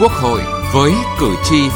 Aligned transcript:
Quốc 0.00 0.12
hội 0.12 0.40
với 0.74 0.92
cử 1.20 1.34
tri. 1.44 1.68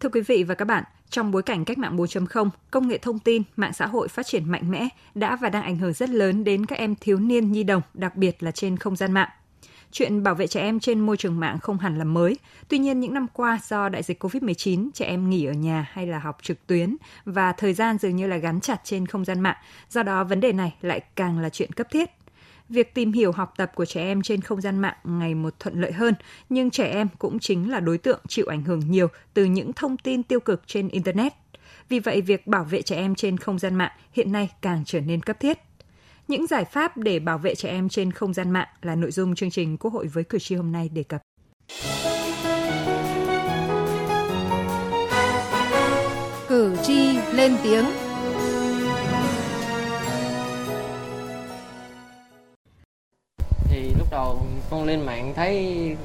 Thưa 0.00 0.08
quý 0.12 0.20
vị 0.20 0.44
và 0.44 0.54
các 0.54 0.64
bạn, 0.64 0.84
trong 1.10 1.30
bối 1.30 1.42
cảnh 1.42 1.64
cách 1.64 1.78
mạng 1.78 1.96
4.0, 1.96 2.48
công 2.70 2.88
nghệ 2.88 2.98
thông 2.98 3.18
tin, 3.18 3.42
mạng 3.56 3.72
xã 3.72 3.86
hội 3.86 4.08
phát 4.08 4.26
triển 4.26 4.50
mạnh 4.50 4.70
mẽ 4.70 4.88
đã 5.14 5.36
và 5.36 5.48
đang 5.48 5.62
ảnh 5.62 5.76
hưởng 5.76 5.92
rất 5.92 6.10
lớn 6.10 6.44
đến 6.44 6.66
các 6.66 6.78
em 6.78 6.94
thiếu 7.00 7.18
niên 7.18 7.52
nhi 7.52 7.62
đồng, 7.62 7.82
đặc 7.94 8.16
biệt 8.16 8.42
là 8.42 8.50
trên 8.50 8.76
không 8.76 8.96
gian 8.96 9.12
mạng. 9.12 9.28
Chuyện 9.92 10.22
bảo 10.22 10.34
vệ 10.34 10.46
trẻ 10.46 10.60
em 10.60 10.80
trên 10.80 11.00
môi 11.00 11.16
trường 11.16 11.40
mạng 11.40 11.58
không 11.58 11.78
hẳn 11.78 11.98
là 11.98 12.04
mới. 12.04 12.36
Tuy 12.68 12.78
nhiên, 12.78 13.00
những 13.00 13.14
năm 13.14 13.26
qua 13.32 13.58
do 13.68 13.88
đại 13.88 14.02
dịch 14.02 14.24
COVID-19, 14.24 14.90
trẻ 14.94 15.04
em 15.06 15.30
nghỉ 15.30 15.44
ở 15.44 15.52
nhà 15.52 15.88
hay 15.92 16.06
là 16.06 16.18
học 16.18 16.38
trực 16.42 16.66
tuyến 16.66 16.96
và 17.24 17.52
thời 17.52 17.74
gian 17.74 17.98
dường 17.98 18.16
như 18.16 18.26
là 18.26 18.36
gắn 18.36 18.60
chặt 18.60 18.80
trên 18.84 19.06
không 19.06 19.24
gian 19.24 19.40
mạng. 19.40 19.56
Do 19.90 20.02
đó, 20.02 20.24
vấn 20.24 20.40
đề 20.40 20.52
này 20.52 20.74
lại 20.80 21.00
càng 21.16 21.38
là 21.38 21.48
chuyện 21.48 21.72
cấp 21.72 21.86
thiết. 21.90 22.10
Việc 22.68 22.94
tìm 22.94 23.12
hiểu 23.12 23.32
học 23.32 23.54
tập 23.56 23.72
của 23.74 23.84
trẻ 23.84 24.00
em 24.00 24.22
trên 24.22 24.40
không 24.40 24.60
gian 24.60 24.78
mạng 24.78 24.96
ngày 25.04 25.34
một 25.34 25.54
thuận 25.58 25.80
lợi 25.80 25.92
hơn, 25.92 26.14
nhưng 26.48 26.70
trẻ 26.70 26.90
em 26.90 27.08
cũng 27.18 27.38
chính 27.38 27.70
là 27.70 27.80
đối 27.80 27.98
tượng 27.98 28.20
chịu 28.28 28.46
ảnh 28.46 28.62
hưởng 28.62 28.80
nhiều 28.90 29.08
từ 29.34 29.44
những 29.44 29.72
thông 29.72 29.96
tin 29.96 30.22
tiêu 30.22 30.40
cực 30.40 30.62
trên 30.66 30.88
Internet. 30.88 31.32
Vì 31.88 31.98
vậy, 31.98 32.20
việc 32.20 32.46
bảo 32.46 32.64
vệ 32.64 32.82
trẻ 32.82 32.96
em 32.96 33.14
trên 33.14 33.38
không 33.38 33.58
gian 33.58 33.74
mạng 33.74 33.92
hiện 34.12 34.32
nay 34.32 34.50
càng 34.62 34.82
trở 34.86 35.00
nên 35.00 35.22
cấp 35.22 35.40
thiết. 35.40 35.58
Những 36.28 36.46
giải 36.46 36.64
pháp 36.64 36.96
để 36.96 37.18
bảo 37.18 37.38
vệ 37.38 37.54
trẻ 37.54 37.68
em 37.68 37.88
trên 37.88 38.12
không 38.12 38.34
gian 38.34 38.50
mạng 38.50 38.68
là 38.82 38.94
nội 38.94 39.10
dung 39.10 39.34
chương 39.34 39.50
trình 39.50 39.76
Quốc 39.76 39.92
hội 39.92 40.06
với 40.06 40.24
cử 40.24 40.38
tri 40.38 40.54
hôm 40.54 40.72
nay 40.72 40.88
đề 40.88 41.02
cập. 41.02 41.20
Cử 46.48 46.76
tri 46.82 47.18
lên 47.32 47.56
tiếng. 47.62 47.84
Thì 53.64 53.94
lúc 53.98 54.08
đầu 54.10 54.42
con 54.70 54.84
lên 54.84 55.00
mạng 55.00 55.32
thấy 55.36 55.96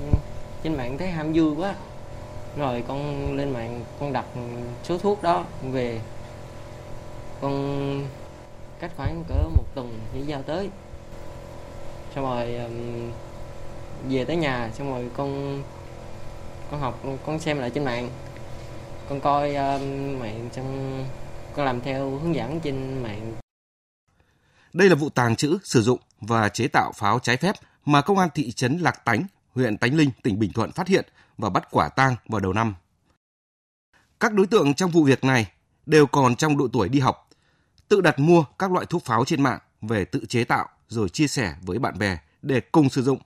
trên 0.64 0.78
mạng 0.78 0.98
thấy 0.98 1.08
ham 1.08 1.34
vui 1.34 1.56
quá. 1.56 1.76
Rồi 2.58 2.84
con 2.88 3.34
lên 3.36 3.54
mạng 3.54 3.84
con 4.00 4.14
đặt 4.14 4.26
số 4.84 4.98
thuốc 4.98 5.24
đó 5.24 5.46
về 5.72 6.02
con 7.42 8.08
cách 8.84 8.92
khoảng 8.98 9.24
cỡ 9.28 9.50
một 9.58 9.66
tuần 9.76 10.00
thì 10.14 10.22
giao 10.22 10.44
tới. 10.44 10.70
Xong 12.16 12.24
rồi 12.24 12.56
um, 12.56 13.12
về 14.10 14.26
tới 14.26 14.36
nhà 14.36 14.72
xong 14.74 14.90
rồi 14.90 15.10
con 15.18 15.64
con 16.72 16.80
học 16.80 17.04
con 17.26 17.40
xem 17.40 17.58
lại 17.58 17.70
trên 17.70 17.86
mạng. 17.86 18.10
Con 19.10 19.20
coi 19.20 19.56
um, 19.56 20.20
mạng 20.20 20.50
xong 20.52 21.06
con 21.56 21.66
làm 21.66 21.82
theo 21.82 22.10
hướng 22.10 22.36
dẫn 22.36 22.60
trên 22.60 23.04
mạng. 23.04 23.34
Đây 24.74 24.90
là 24.90 24.96
vụ 24.96 25.10
tàng 25.10 25.36
trữ, 25.36 25.58
sử 25.64 25.82
dụng 25.82 26.00
và 26.22 26.50
chế 26.50 26.68
tạo 26.68 26.92
pháo 26.96 27.20
trái 27.20 27.38
phép 27.38 27.56
mà 27.86 28.02
công 28.02 28.18
an 28.18 28.30
thị 28.34 28.52
trấn 28.52 28.78
Lạc 28.78 29.06
Tánh, 29.06 29.24
huyện 29.56 29.78
Tánh 29.78 29.96
Linh, 29.96 30.12
tỉnh 30.24 30.40
Bình 30.40 30.54
Thuận 30.54 30.72
phát 30.72 30.88
hiện 30.88 31.06
và 31.38 31.50
bắt 31.50 31.68
quả 31.72 31.90
tang 31.90 32.16
vào 32.28 32.40
đầu 32.40 32.54
năm. 32.54 32.76
Các 34.20 34.34
đối 34.34 34.48
tượng 34.48 34.74
trong 34.74 34.92
vụ 34.92 35.04
việc 35.04 35.24
này 35.24 35.52
đều 35.86 36.08
còn 36.08 36.36
trong 36.36 36.58
độ 36.58 36.68
tuổi 36.74 36.90
đi 36.90 37.00
học 37.00 37.23
tự 37.94 38.02
đặt 38.02 38.20
mua 38.20 38.44
các 38.60 38.72
loại 38.72 38.86
thuốc 38.86 39.06
pháo 39.06 39.26
trên 39.26 39.44
mạng 39.44 39.60
về 39.82 40.06
tự 40.06 40.26
chế 40.30 40.44
tạo 40.44 40.70
rồi 40.88 41.10
chia 41.10 41.28
sẻ 41.28 41.56
với 41.62 41.80
bạn 41.80 41.98
bè 42.00 42.18
để 42.42 42.62
cùng 42.62 42.90
sử 42.90 43.04
dụng. 43.04 43.20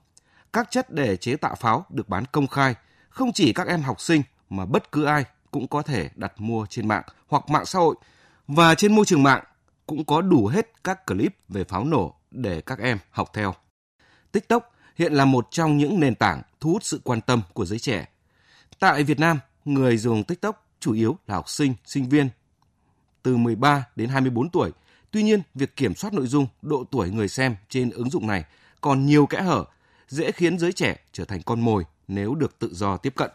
Các 0.52 0.70
chất 0.70 0.90
để 0.90 1.16
chế 1.16 1.36
tạo 1.36 1.54
pháo 1.54 1.86
được 1.90 2.08
bán 2.08 2.24
công 2.32 2.46
khai, 2.46 2.74
không 3.08 3.32
chỉ 3.32 3.52
các 3.52 3.66
em 3.66 3.82
học 3.82 4.00
sinh 4.00 4.22
mà 4.50 4.64
bất 4.64 4.92
cứ 4.92 5.04
ai 5.04 5.24
cũng 5.50 5.68
có 5.68 5.82
thể 5.82 6.10
đặt 6.14 6.32
mua 6.36 6.66
trên 6.70 6.88
mạng 6.88 7.02
hoặc 7.28 7.48
mạng 7.48 7.66
xã 7.66 7.78
hội 7.78 7.96
và 8.48 8.74
trên 8.74 8.94
môi 8.94 9.04
trường 9.04 9.22
mạng 9.22 9.44
cũng 9.86 10.04
có 10.04 10.20
đủ 10.20 10.46
hết 10.46 10.84
các 10.84 11.06
clip 11.06 11.36
về 11.48 11.64
pháo 11.64 11.84
nổ 11.84 12.14
để 12.30 12.60
các 12.60 12.78
em 12.78 12.98
học 13.10 13.30
theo. 13.34 13.54
TikTok 14.32 14.72
hiện 14.96 15.12
là 15.12 15.24
một 15.24 15.46
trong 15.50 15.78
những 15.78 16.00
nền 16.00 16.14
tảng 16.14 16.42
thu 16.60 16.72
hút 16.72 16.84
sự 16.84 17.00
quan 17.04 17.20
tâm 17.20 17.42
của 17.52 17.64
giới 17.64 17.78
trẻ. 17.78 18.08
Tại 18.78 19.04
Việt 19.04 19.18
Nam, 19.20 19.38
người 19.64 19.96
dùng 19.96 20.24
TikTok 20.24 20.66
chủ 20.80 20.92
yếu 20.92 21.16
là 21.26 21.34
học 21.34 21.48
sinh, 21.48 21.74
sinh 21.84 22.08
viên 22.08 22.28
từ 23.28 23.36
13 23.36 23.84
đến 23.96 24.08
24 24.08 24.48
tuổi. 24.50 24.70
Tuy 25.10 25.22
nhiên, 25.22 25.42
việc 25.54 25.76
kiểm 25.76 25.94
soát 25.94 26.14
nội 26.14 26.26
dung, 26.26 26.46
độ 26.62 26.84
tuổi 26.90 27.10
người 27.10 27.28
xem 27.28 27.56
trên 27.68 27.90
ứng 27.90 28.10
dụng 28.10 28.26
này 28.26 28.44
còn 28.80 29.06
nhiều 29.06 29.26
kẽ 29.26 29.40
hở, 29.40 29.64
dễ 30.08 30.32
khiến 30.32 30.58
giới 30.58 30.72
trẻ 30.72 30.96
trở 31.12 31.24
thành 31.24 31.42
con 31.42 31.60
mồi 31.60 31.84
nếu 32.08 32.34
được 32.34 32.58
tự 32.58 32.70
do 32.72 32.96
tiếp 32.96 33.12
cận. 33.16 33.30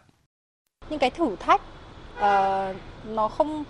Những 0.90 0.98
cái 0.98 1.10
thử 1.10 1.36
thách 1.36 1.60
uh, 2.14 2.76
nó 3.06 3.28
không 3.28 3.64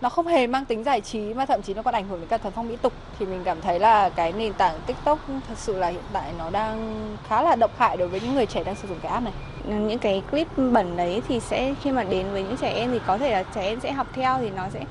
nó 0.00 0.08
không 0.08 0.26
hề 0.26 0.46
mang 0.46 0.64
tính 0.64 0.84
giải 0.84 1.00
trí 1.00 1.34
mà 1.34 1.46
thậm 1.46 1.62
chí 1.62 1.74
nó 1.74 1.82
còn 1.82 1.94
ảnh 1.94 2.08
hưởng 2.08 2.20
đến 2.20 2.28
cả 2.28 2.38
thuần 2.38 2.54
phong 2.54 2.68
mỹ 2.68 2.76
tục 2.82 2.92
thì 3.18 3.26
mình 3.26 3.42
cảm 3.44 3.60
thấy 3.60 3.80
là 3.80 4.08
cái 4.08 4.32
nền 4.32 4.52
tảng 4.52 4.80
TikTok 4.86 5.18
thật 5.48 5.58
sự 5.58 5.78
là 5.78 5.88
hiện 5.88 6.04
tại 6.12 6.32
nó 6.38 6.50
đang 6.50 7.16
khá 7.28 7.42
là 7.42 7.56
độc 7.56 7.78
hại 7.78 7.96
đối 7.96 8.08
với 8.08 8.20
những 8.20 8.34
người 8.34 8.46
trẻ 8.46 8.64
đang 8.64 8.76
sử 8.76 8.88
dụng 8.88 8.98
cái 9.02 9.12
app 9.12 9.24
này. 9.24 9.34
Những 9.66 9.98
cái 9.98 10.22
clip 10.30 10.48
bẩn 10.56 10.96
đấy 10.96 11.22
thì 11.28 11.40
sẽ 11.40 11.74
khi 11.82 11.92
mà 11.92 12.04
đến 12.04 12.32
với 12.32 12.42
những 12.42 12.56
trẻ 12.56 12.72
em 12.72 12.90
thì 12.90 13.00
có 13.06 13.18
thể 13.18 13.30
là 13.30 13.42
trẻ 13.42 13.62
em 13.62 13.80
sẽ 13.80 13.92
học 13.92 14.06
theo 14.14 14.38
thì 14.40 14.50
nó 14.50 14.68
sẽ 14.72 14.84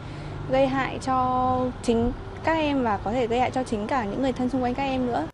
gây 0.52 0.68
hại 0.68 1.00
cho 1.02 1.72
chính 1.84 2.12
các 2.44 2.54
em 2.54 2.84
và 2.84 2.98
có 2.98 3.12
thể 3.12 3.28
gây 3.28 3.40
hại 3.40 3.52
cho 3.52 3.64
chính 3.64 3.88
cả 3.88 4.06
những 4.06 4.22
người 4.22 4.34
thân 4.34 4.50
xung 4.50 4.64
quanh 4.64 4.76
các 4.76 4.84
em 4.84 5.06
nữa. 5.06 5.28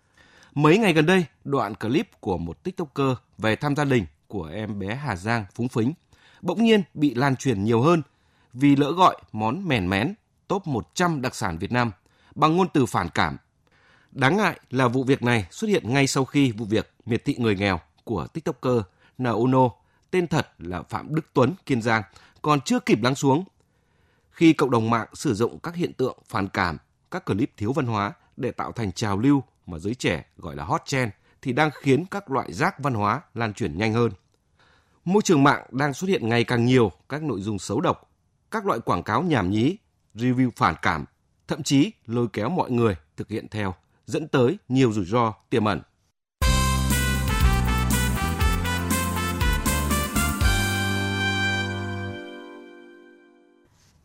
Mấy 0.56 0.78
ngày 0.78 0.94
gần 0.94 1.06
đây, 1.06 1.26
đoạn 1.44 1.76
clip 1.76 2.10
của 2.20 2.38
một 2.38 2.64
tiktoker 2.64 3.18
về 3.38 3.56
thăm 3.56 3.76
gia 3.76 3.84
đình 3.84 4.06
của 4.28 4.50
em 4.54 4.80
bé 4.80 4.96
Hà 4.96 5.16
Giang 5.16 5.46
phúng 5.56 5.68
phính 5.68 5.94
bỗng 6.42 6.64
nhiên 6.64 6.84
bị 6.94 7.14
lan 7.14 7.36
truyền 7.36 7.64
nhiều 7.64 7.82
hơn 7.82 8.02
vì 8.54 8.76
lỡ 8.76 8.92
gọi 8.92 9.18
món 9.32 9.68
mèn 9.68 9.90
mén 9.90 10.14
top 10.48 10.68
100 10.68 11.22
đặc 11.22 11.36
sản 11.36 11.58
Việt 11.58 11.72
Nam 11.72 11.92
bằng 12.36 12.58
ngôn 12.58 12.68
từ 12.74 12.86
phản 12.86 13.10
cảm. 13.10 13.38
Đáng 14.12 14.38
ngại 14.38 14.60
là 14.70 14.88
vụ 14.88 15.04
việc 15.04 15.24
này 15.24 15.46
xuất 15.52 15.68
hiện 15.68 15.94
ngay 15.94 16.08
sau 16.08 16.26
khi 16.26 16.52
vụ 16.52 16.66
việc 16.66 16.94
miệt 17.06 17.26
thị 17.26 17.36
người 17.38 17.56
nghèo 17.56 17.80
của 18.04 18.28
tiktoker 18.28 18.82
Nauno, 19.18 19.70
tên 20.12 20.28
thật 20.28 20.48
là 20.60 20.82
Phạm 20.82 21.16
Đức 21.16 21.26
Tuấn, 21.34 21.54
Kiên 21.66 21.82
Giang, 21.82 22.04
còn 22.42 22.62
chưa 22.62 22.80
kịp 22.80 23.04
lắng 23.04 23.16
xuống 23.16 23.44
khi 24.34 24.54
cộng 24.54 24.72
đồng 24.72 24.90
mạng 24.90 25.08
sử 25.14 25.34
dụng 25.34 25.60
các 25.60 25.76
hiện 25.76 25.94
tượng 25.94 26.18
phản 26.28 26.48
cảm, 26.48 26.78
các 27.12 27.26
clip 27.26 27.52
thiếu 27.58 27.74
văn 27.74 27.86
hóa 27.86 28.14
để 28.38 28.52
tạo 28.52 28.72
thành 28.72 28.92
trào 28.92 29.18
lưu 29.18 29.44
mà 29.66 29.80
giới 29.80 29.96
trẻ 29.96 30.26
gọi 30.38 30.56
là 30.56 30.64
hot 30.64 30.82
trend 30.86 31.12
thì 31.42 31.54
đang 31.54 31.70
khiến 31.82 32.06
các 32.12 32.32
loại 32.32 32.54
rác 32.54 32.80
văn 32.80 32.94
hóa 32.94 33.22
lan 33.34 33.54
truyền 33.54 33.78
nhanh 33.78 33.94
hơn. 33.94 34.12
Môi 35.06 35.22
trường 35.22 35.44
mạng 35.44 35.66
đang 35.72 35.94
xuất 35.94 36.08
hiện 36.08 36.30
ngày 36.30 36.44
càng 36.44 36.66
nhiều 36.66 36.92
các 37.10 37.24
nội 37.24 37.42
dung 37.42 37.60
xấu 37.60 37.82
độc, 37.82 38.12
các 38.52 38.66
loại 38.66 38.80
quảng 38.80 39.04
cáo 39.04 39.24
nhảm 39.24 39.50
nhí, 39.50 39.78
review 40.16 40.50
phản 40.56 40.76
cảm, 40.82 41.06
thậm 41.48 41.64
chí 41.64 41.92
lôi 42.06 42.28
kéo 42.34 42.50
mọi 42.50 42.72
người 42.72 42.96
thực 43.18 43.30
hiện 43.30 43.48
theo, 43.48 43.76
dẫn 44.06 44.28
tới 44.28 44.58
nhiều 44.70 44.92
rủi 44.92 45.06
ro 45.06 45.34
tiềm 45.50 45.66
ẩn. 45.66 45.82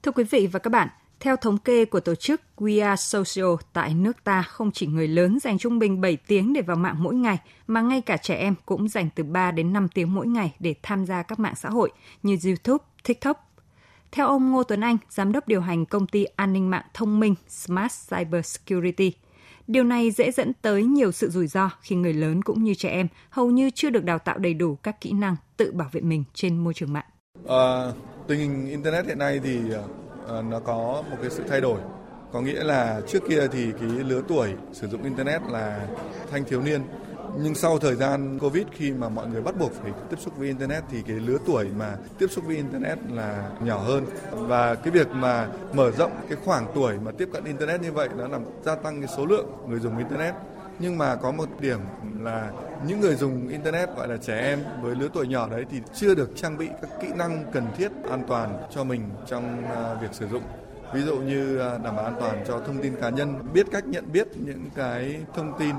Thưa 0.08 0.12
quý 0.12 0.24
vị 0.24 0.46
và 0.46 0.58
các 0.58 0.70
bạn, 0.70 0.88
theo 1.20 1.36
thống 1.36 1.58
kê 1.58 1.84
của 1.84 2.00
tổ 2.00 2.14
chức 2.14 2.40
We 2.56 2.88
Are 2.88 3.00
Social 3.18 3.54
tại 3.72 3.94
nước 3.94 4.24
ta, 4.24 4.42
không 4.42 4.70
chỉ 4.72 4.86
người 4.86 5.08
lớn 5.08 5.38
dành 5.40 5.58
trung 5.58 5.78
bình 5.78 6.00
7 6.00 6.16
tiếng 6.16 6.52
để 6.52 6.62
vào 6.62 6.76
mạng 6.76 6.96
mỗi 6.98 7.14
ngày, 7.14 7.38
mà 7.66 7.80
ngay 7.80 8.00
cả 8.00 8.16
trẻ 8.16 8.34
em 8.34 8.54
cũng 8.66 8.88
dành 8.88 9.08
từ 9.14 9.24
3 9.24 9.50
đến 9.50 9.72
5 9.72 9.88
tiếng 9.88 10.14
mỗi 10.14 10.26
ngày 10.26 10.54
để 10.60 10.74
tham 10.82 11.06
gia 11.06 11.22
các 11.22 11.38
mạng 11.38 11.54
xã 11.56 11.68
hội 11.68 11.90
như 12.22 12.38
YouTube, 12.44 12.84
TikTok. 13.04 13.52
Theo 14.12 14.26
ông 14.26 14.52
Ngô 14.52 14.62
Tuấn 14.62 14.80
Anh, 14.80 14.96
giám 15.10 15.32
đốc 15.32 15.48
điều 15.48 15.60
hành 15.60 15.86
công 15.86 16.06
ty 16.06 16.24
an 16.24 16.52
ninh 16.52 16.70
mạng 16.70 16.84
thông 16.94 17.20
minh 17.20 17.34
Smart 17.48 18.10
Cyber 18.10 18.46
Security, 18.46 19.12
điều 19.66 19.84
này 19.84 20.10
dễ 20.10 20.30
dẫn 20.30 20.52
tới 20.62 20.84
nhiều 20.84 21.12
sự 21.12 21.30
rủi 21.30 21.46
ro 21.46 21.70
khi 21.80 21.96
người 21.96 22.12
lớn 22.12 22.42
cũng 22.42 22.64
như 22.64 22.74
trẻ 22.74 22.88
em 22.88 23.08
hầu 23.30 23.50
như 23.50 23.70
chưa 23.70 23.90
được 23.90 24.04
đào 24.04 24.18
tạo 24.18 24.38
đầy 24.38 24.54
đủ 24.54 24.74
các 24.74 25.00
kỹ 25.00 25.12
năng 25.12 25.36
tự 25.56 25.72
bảo 25.72 25.88
vệ 25.92 26.00
mình 26.00 26.24
trên 26.34 26.58
môi 26.58 26.74
trường 26.74 26.92
mạng. 26.92 27.06
À, 27.48 27.92
tình 28.26 28.38
hình 28.38 28.66
internet 28.66 29.06
hiện 29.06 29.18
nay 29.18 29.40
thì 29.44 29.58
à, 29.74 29.82
Ờ, 30.28 30.42
nó 30.42 30.60
có 30.60 31.02
một 31.10 31.16
cái 31.20 31.30
sự 31.30 31.42
thay 31.48 31.60
đổi. 31.60 31.80
Có 32.32 32.40
nghĩa 32.40 32.64
là 32.64 33.00
trước 33.06 33.22
kia 33.28 33.48
thì 33.52 33.72
cái 33.80 33.88
lứa 33.88 34.22
tuổi 34.28 34.54
sử 34.72 34.88
dụng 34.88 35.02
internet 35.02 35.42
là 35.48 35.86
thanh 36.30 36.44
thiếu 36.44 36.62
niên. 36.62 36.80
Nhưng 37.42 37.54
sau 37.54 37.78
thời 37.78 37.94
gian 37.94 38.38
covid, 38.38 38.64
khi 38.72 38.92
mà 38.92 39.08
mọi 39.08 39.26
người 39.26 39.42
bắt 39.42 39.54
buộc 39.58 39.72
phải 39.82 39.92
tiếp 40.10 40.16
xúc 40.20 40.36
với 40.36 40.46
internet 40.48 40.84
thì 40.90 41.02
cái 41.02 41.16
lứa 41.16 41.38
tuổi 41.46 41.66
mà 41.78 41.96
tiếp 42.18 42.26
xúc 42.30 42.44
với 42.46 42.56
internet 42.56 42.98
là 43.10 43.50
nhỏ 43.60 43.78
hơn. 43.78 44.06
Và 44.32 44.74
cái 44.74 44.90
việc 44.90 45.08
mà 45.10 45.48
mở 45.72 45.90
rộng 45.90 46.12
cái 46.28 46.38
khoảng 46.44 46.66
tuổi 46.74 46.94
mà 47.04 47.12
tiếp 47.18 47.28
cận 47.32 47.44
internet 47.44 47.80
như 47.80 47.92
vậy 47.92 48.08
nó 48.16 48.28
làm 48.28 48.44
gia 48.64 48.74
tăng 48.74 49.00
cái 49.00 49.08
số 49.16 49.26
lượng 49.26 49.46
người 49.68 49.80
dùng 49.80 49.98
internet 49.98 50.34
nhưng 50.78 50.98
mà 50.98 51.16
có 51.16 51.32
một 51.32 51.48
điểm 51.60 51.80
là 52.20 52.52
những 52.86 53.00
người 53.00 53.14
dùng 53.14 53.48
internet, 53.48 53.96
gọi 53.96 54.08
là 54.08 54.16
trẻ 54.16 54.38
em 54.38 54.64
với 54.82 54.94
lứa 54.94 55.08
tuổi 55.14 55.28
nhỏ 55.28 55.48
đấy 55.48 55.64
thì 55.70 55.80
chưa 55.94 56.14
được 56.14 56.30
trang 56.36 56.58
bị 56.58 56.68
các 56.82 56.90
kỹ 57.02 57.08
năng 57.16 57.44
cần 57.52 57.66
thiết 57.76 57.92
an 58.10 58.24
toàn 58.28 58.62
cho 58.70 58.84
mình 58.84 59.02
trong 59.26 59.64
à, 59.64 59.94
việc 59.94 60.08
sử 60.12 60.28
dụng 60.28 60.42
ví 60.92 61.02
dụ 61.02 61.18
như 61.18 61.58
à, 61.58 61.78
đảm 61.84 61.96
bảo 61.96 62.04
an 62.04 62.16
toàn 62.20 62.44
cho 62.48 62.60
thông 62.66 62.82
tin 62.82 62.96
cá 63.00 63.10
nhân, 63.10 63.52
biết 63.52 63.66
cách 63.72 63.86
nhận 63.86 64.12
biết 64.12 64.28
những 64.36 64.64
cái 64.74 65.20
thông 65.34 65.58
tin 65.58 65.74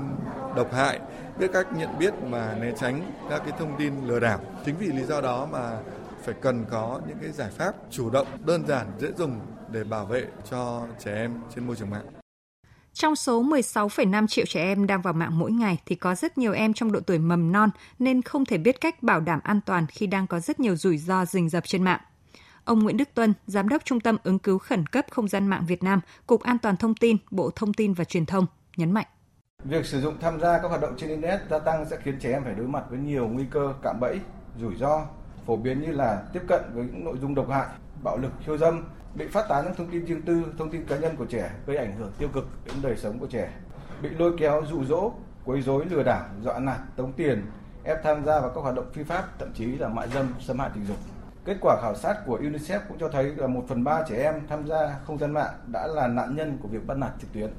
độc 0.56 0.72
hại, 0.72 1.00
biết 1.38 1.50
cách 1.52 1.66
nhận 1.76 1.98
biết 1.98 2.14
mà 2.22 2.54
né 2.60 2.72
tránh 2.80 3.12
các 3.30 3.42
cái 3.44 3.52
thông 3.58 3.78
tin 3.78 3.92
lừa 4.06 4.20
đảo 4.20 4.40
chính 4.64 4.76
vì 4.78 4.86
lý 4.86 5.02
do 5.02 5.20
đó 5.20 5.48
mà 5.52 5.78
phải 6.22 6.34
cần 6.40 6.64
có 6.70 7.00
những 7.08 7.18
cái 7.20 7.32
giải 7.32 7.50
pháp 7.50 7.74
chủ 7.90 8.10
động, 8.10 8.26
đơn 8.46 8.66
giản, 8.66 8.86
dễ 8.98 9.08
dùng 9.18 9.40
để 9.70 9.84
bảo 9.84 10.06
vệ 10.06 10.24
cho 10.50 10.82
trẻ 10.98 11.14
em 11.14 11.34
trên 11.54 11.66
môi 11.66 11.76
trường 11.76 11.90
mạng. 11.90 12.19
Trong 13.00 13.16
số 13.16 13.42
16,5 13.42 14.26
triệu 14.26 14.46
trẻ 14.46 14.62
em 14.62 14.86
đang 14.86 15.02
vào 15.02 15.12
mạng 15.12 15.38
mỗi 15.38 15.52
ngày 15.52 15.78
thì 15.86 15.94
có 15.94 16.14
rất 16.14 16.38
nhiều 16.38 16.52
em 16.52 16.72
trong 16.72 16.92
độ 16.92 17.00
tuổi 17.00 17.18
mầm 17.18 17.52
non 17.52 17.70
nên 17.98 18.22
không 18.22 18.44
thể 18.44 18.58
biết 18.58 18.80
cách 18.80 19.02
bảo 19.02 19.20
đảm 19.20 19.40
an 19.44 19.60
toàn 19.66 19.86
khi 19.86 20.06
đang 20.06 20.26
có 20.26 20.40
rất 20.40 20.60
nhiều 20.60 20.76
rủi 20.76 20.98
ro 20.98 21.24
rình 21.24 21.48
rập 21.48 21.64
trên 21.66 21.82
mạng. 21.82 22.00
Ông 22.64 22.82
Nguyễn 22.82 22.96
Đức 22.96 23.08
Tuân, 23.14 23.34
Giám 23.46 23.68
đốc 23.68 23.84
Trung 23.84 24.00
tâm 24.00 24.16
ứng 24.24 24.38
cứu 24.38 24.58
khẩn 24.58 24.86
cấp 24.86 25.06
không 25.10 25.28
gian 25.28 25.48
mạng 25.48 25.64
Việt 25.68 25.82
Nam, 25.82 26.00
Cục 26.26 26.42
An 26.42 26.58
toàn 26.58 26.76
Thông 26.76 26.94
tin, 26.94 27.16
Bộ 27.30 27.50
Thông 27.56 27.72
tin 27.72 27.92
và 27.92 28.04
Truyền 28.04 28.26
thông, 28.26 28.46
nhấn 28.76 28.92
mạnh. 28.92 29.06
Việc 29.64 29.86
sử 29.86 30.00
dụng 30.00 30.14
tham 30.20 30.40
gia 30.40 30.58
các 30.58 30.68
hoạt 30.68 30.80
động 30.80 30.94
trên 30.98 31.10
Internet 31.10 31.40
gia 31.50 31.58
tăng 31.58 31.86
sẽ 31.90 31.96
khiến 32.04 32.18
trẻ 32.20 32.32
em 32.32 32.44
phải 32.44 32.54
đối 32.54 32.66
mặt 32.66 32.84
với 32.90 32.98
nhiều 32.98 33.28
nguy 33.28 33.44
cơ 33.50 33.74
cạm 33.82 34.00
bẫy, 34.00 34.20
rủi 34.60 34.76
ro, 34.76 35.06
phổ 35.46 35.56
biến 35.56 35.80
như 35.80 35.92
là 35.92 36.22
tiếp 36.32 36.42
cận 36.48 36.60
với 36.74 36.84
những 36.84 37.04
nội 37.04 37.16
dung 37.20 37.34
độc 37.34 37.50
hại, 37.50 37.66
bạo 38.02 38.18
lực, 38.18 38.32
khiêu 38.46 38.58
dâm, 38.58 38.84
bị 39.14 39.26
phát 39.28 39.48
tán 39.48 39.64
những 39.64 39.74
thông 39.74 39.90
tin 39.90 40.04
riêng 40.04 40.22
tư, 40.22 40.44
thông 40.58 40.70
tin 40.70 40.84
cá 40.86 40.96
nhân 40.96 41.16
của 41.16 41.26
trẻ 41.26 41.50
gây 41.66 41.76
ảnh 41.76 41.96
hưởng 41.96 42.12
tiêu 42.18 42.28
cực 42.28 42.48
đến 42.64 42.74
đời 42.82 42.96
sống 42.96 43.18
của 43.18 43.26
trẻ, 43.26 43.52
bị 44.02 44.08
lôi 44.08 44.32
kéo 44.38 44.62
dụ 44.70 44.84
dỗ, 44.84 45.12
quấy 45.44 45.62
rối 45.62 45.84
lừa 45.90 46.02
đảo, 46.02 46.24
dọa 46.42 46.58
nạt, 46.58 46.78
tống 46.96 47.12
tiền, 47.12 47.46
ép 47.84 48.02
tham 48.04 48.24
gia 48.24 48.40
vào 48.40 48.52
các 48.54 48.60
hoạt 48.60 48.74
động 48.74 48.90
phi 48.92 49.02
pháp, 49.02 49.38
thậm 49.38 49.52
chí 49.54 49.66
là 49.66 49.88
mại 49.88 50.08
dâm, 50.08 50.34
xâm 50.40 50.58
hại 50.58 50.70
tình 50.74 50.86
dục. 50.86 50.96
Kết 51.44 51.56
quả 51.60 51.76
khảo 51.82 51.94
sát 51.94 52.16
của 52.26 52.38
UNICEF 52.38 52.80
cũng 52.88 52.98
cho 52.98 53.08
thấy 53.08 53.24
là 53.24 53.46
một 53.46 53.64
phần 53.68 53.84
ba 53.84 54.02
trẻ 54.08 54.22
em 54.22 54.46
tham 54.48 54.66
gia 54.66 54.98
không 55.06 55.18
gian 55.18 55.32
mạng 55.32 55.54
đã 55.66 55.86
là 55.86 56.08
nạn 56.08 56.36
nhân 56.36 56.58
của 56.62 56.68
việc 56.68 56.86
bắt 56.86 56.98
nạt 56.98 57.10
trực 57.20 57.32
tuyến. 57.32 57.50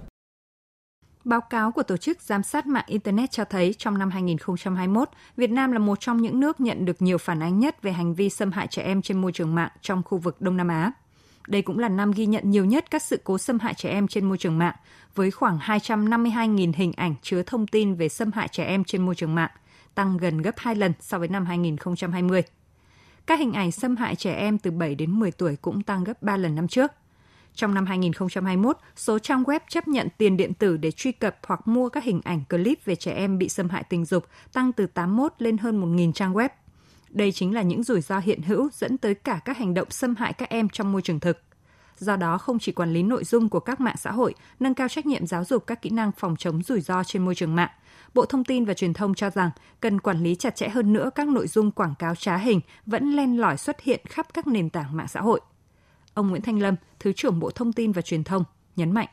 Báo 1.24 1.42
cáo 1.42 1.72
của 1.72 1.84
Tổ 1.84 1.98
chức 1.98 2.22
Giám 2.22 2.44
sát 2.44 2.66
mạng 2.66 2.84
Internet 2.88 3.32
cho 3.32 3.46
thấy 3.46 3.76
trong 3.78 3.98
năm 3.98 4.10
2021, 4.10 5.10
Việt 5.38 5.52
Nam 5.52 5.72
là 5.72 5.80
một 5.80 6.00
trong 6.00 6.22
những 6.22 6.40
nước 6.40 6.62
nhận 6.62 6.86
được 6.86 7.02
nhiều 7.02 7.18
phản 7.18 7.44
ánh 7.44 7.60
nhất 7.60 7.82
về 7.82 7.92
hành 7.92 8.14
vi 8.14 8.30
xâm 8.30 8.52
hại 8.52 8.68
trẻ 8.68 8.84
em 8.84 9.02
trên 9.02 9.22
môi 9.22 9.32
trường 9.32 9.56
mạng 9.56 9.72
trong 9.82 10.04
khu 10.04 10.18
vực 10.18 10.42
Đông 10.42 10.58
Nam 10.58 10.68
Á. 10.68 10.92
Đây 11.48 11.62
cũng 11.62 11.80
là 11.80 11.90
năm 11.90 12.12
ghi 12.12 12.26
nhận 12.26 12.52
nhiều 12.52 12.66
nhất 12.66 12.86
các 12.92 13.02
sự 13.02 13.22
cố 13.24 13.38
xâm 13.38 13.60
hại 13.60 13.74
trẻ 13.74 13.90
em 13.90 14.08
trên 14.08 14.26
môi 14.26 14.38
trường 14.38 14.58
mạng, 14.58 14.76
với 15.16 15.32
khoảng 15.32 15.58
252.000 15.58 16.72
hình 16.76 16.94
ảnh 16.94 17.16
chứa 17.22 17.44
thông 17.44 17.68
tin 17.68 17.96
về 17.96 18.10
xâm 18.10 18.32
hại 18.32 18.48
trẻ 18.48 18.66
em 18.66 18.84
trên 18.84 19.06
môi 19.06 19.16
trường 19.16 19.36
mạng, 19.36 19.52
tăng 19.96 20.18
gần 20.18 20.42
gấp 20.42 20.56
2 20.58 20.76
lần 20.76 20.94
so 21.00 21.20
với 21.20 21.28
năm 21.28 21.46
2020. 21.46 22.44
Các 23.26 23.40
hình 23.40 23.54
ảnh 23.54 23.72
xâm 23.72 23.96
hại 23.96 24.16
trẻ 24.16 24.34
em 24.34 24.58
từ 24.58 24.72
7 24.72 24.96
đến 24.96 25.20
10 25.20 25.32
tuổi 25.32 25.56
cũng 25.56 25.84
tăng 25.84 26.04
gấp 26.04 26.22
3 26.22 26.38
lần 26.38 26.56
năm 26.56 26.68
trước. 26.68 26.92
Trong 27.56 27.74
năm 27.74 27.86
2021, 27.86 28.78
số 28.96 29.20
trang 29.20 29.44
web 29.44 29.60
chấp 29.68 29.88
nhận 29.88 30.08
tiền 30.18 30.38
điện 30.38 30.54
tử 30.54 30.78
để 30.78 30.92
truy 30.92 31.12
cập 31.12 31.38
hoặc 31.48 31.68
mua 31.68 31.90
các 31.90 32.04
hình 32.04 32.22
ảnh 32.24 32.44
clip 32.50 32.86
về 32.86 32.96
trẻ 32.96 33.14
em 33.14 33.38
bị 33.38 33.50
xâm 33.50 33.70
hại 33.70 33.84
tình 33.84 34.06
dục 34.06 34.26
tăng 34.54 34.72
từ 34.72 34.88
81 34.88 35.34
lên 35.38 35.58
hơn 35.58 35.96
1.000 35.96 36.12
trang 36.12 36.34
web. 36.34 36.50
Đây 37.12 37.32
chính 37.32 37.54
là 37.54 37.62
những 37.62 37.84
rủi 37.84 38.02
ro 38.02 38.20
hiện 38.20 38.42
hữu 38.42 38.70
dẫn 38.74 38.98
tới 38.98 39.16
cả 39.16 39.40
các 39.46 39.58
hành 39.58 39.74
động 39.74 39.90
xâm 39.90 40.16
hại 40.16 40.34
các 40.34 40.50
em 40.50 40.70
trong 40.70 40.92
môi 40.92 41.02
trường 41.02 41.20
thực. 41.20 41.38
Do 41.98 42.16
đó, 42.16 42.38
không 42.38 42.60
chỉ 42.60 42.72
quản 42.72 42.94
lý 42.94 43.04
nội 43.04 43.24
dung 43.24 43.50
của 43.50 43.60
các 43.60 43.82
mạng 43.82 43.96
xã 43.98 44.12
hội, 44.12 44.34
nâng 44.60 44.74
cao 44.74 44.88
trách 44.88 45.06
nhiệm 45.06 45.28
giáo 45.28 45.46
dục 45.46 45.64
các 45.68 45.82
kỹ 45.82 45.90
năng 45.90 46.12
phòng 46.12 46.36
chống 46.36 46.64
rủi 46.64 46.82
ro 46.82 47.04
trên 47.04 47.26
môi 47.26 47.36
trường 47.36 47.56
mạng, 47.56 47.70
Bộ 48.14 48.26
Thông 48.26 48.44
tin 48.44 48.66
và 48.66 48.74
Truyền 48.74 48.94
thông 48.94 49.14
cho 49.14 49.30
rằng 49.30 49.50
cần 49.80 50.00
quản 50.00 50.24
lý 50.24 50.36
chặt 50.36 50.56
chẽ 50.56 50.70
hơn 50.70 50.94
nữa 50.94 51.10
các 51.16 51.28
nội 51.28 51.48
dung 51.48 51.72
quảng 51.72 51.96
cáo 52.00 52.16
trá 52.16 52.38
hình 52.38 52.60
vẫn 52.86 53.16
len 53.16 53.38
lỏi 53.38 53.58
xuất 53.58 53.82
hiện 53.82 54.00
khắp 54.10 54.28
các 54.34 54.48
nền 54.48 54.70
tảng 54.70 54.98
mạng 54.98 55.08
xã 55.08 55.22
hội. 55.22 55.42
Ông 56.14 56.30
Nguyễn 56.30 56.42
Thanh 56.42 56.60
Lâm, 56.60 56.76
Thứ 57.00 57.14
trưởng 57.14 57.40
Bộ 57.40 57.52
Thông 57.52 57.74
tin 57.74 57.92
và 57.92 58.02
Truyền 58.02 58.24
thông, 58.24 58.44
nhấn 58.76 58.92
mạnh 58.92 59.08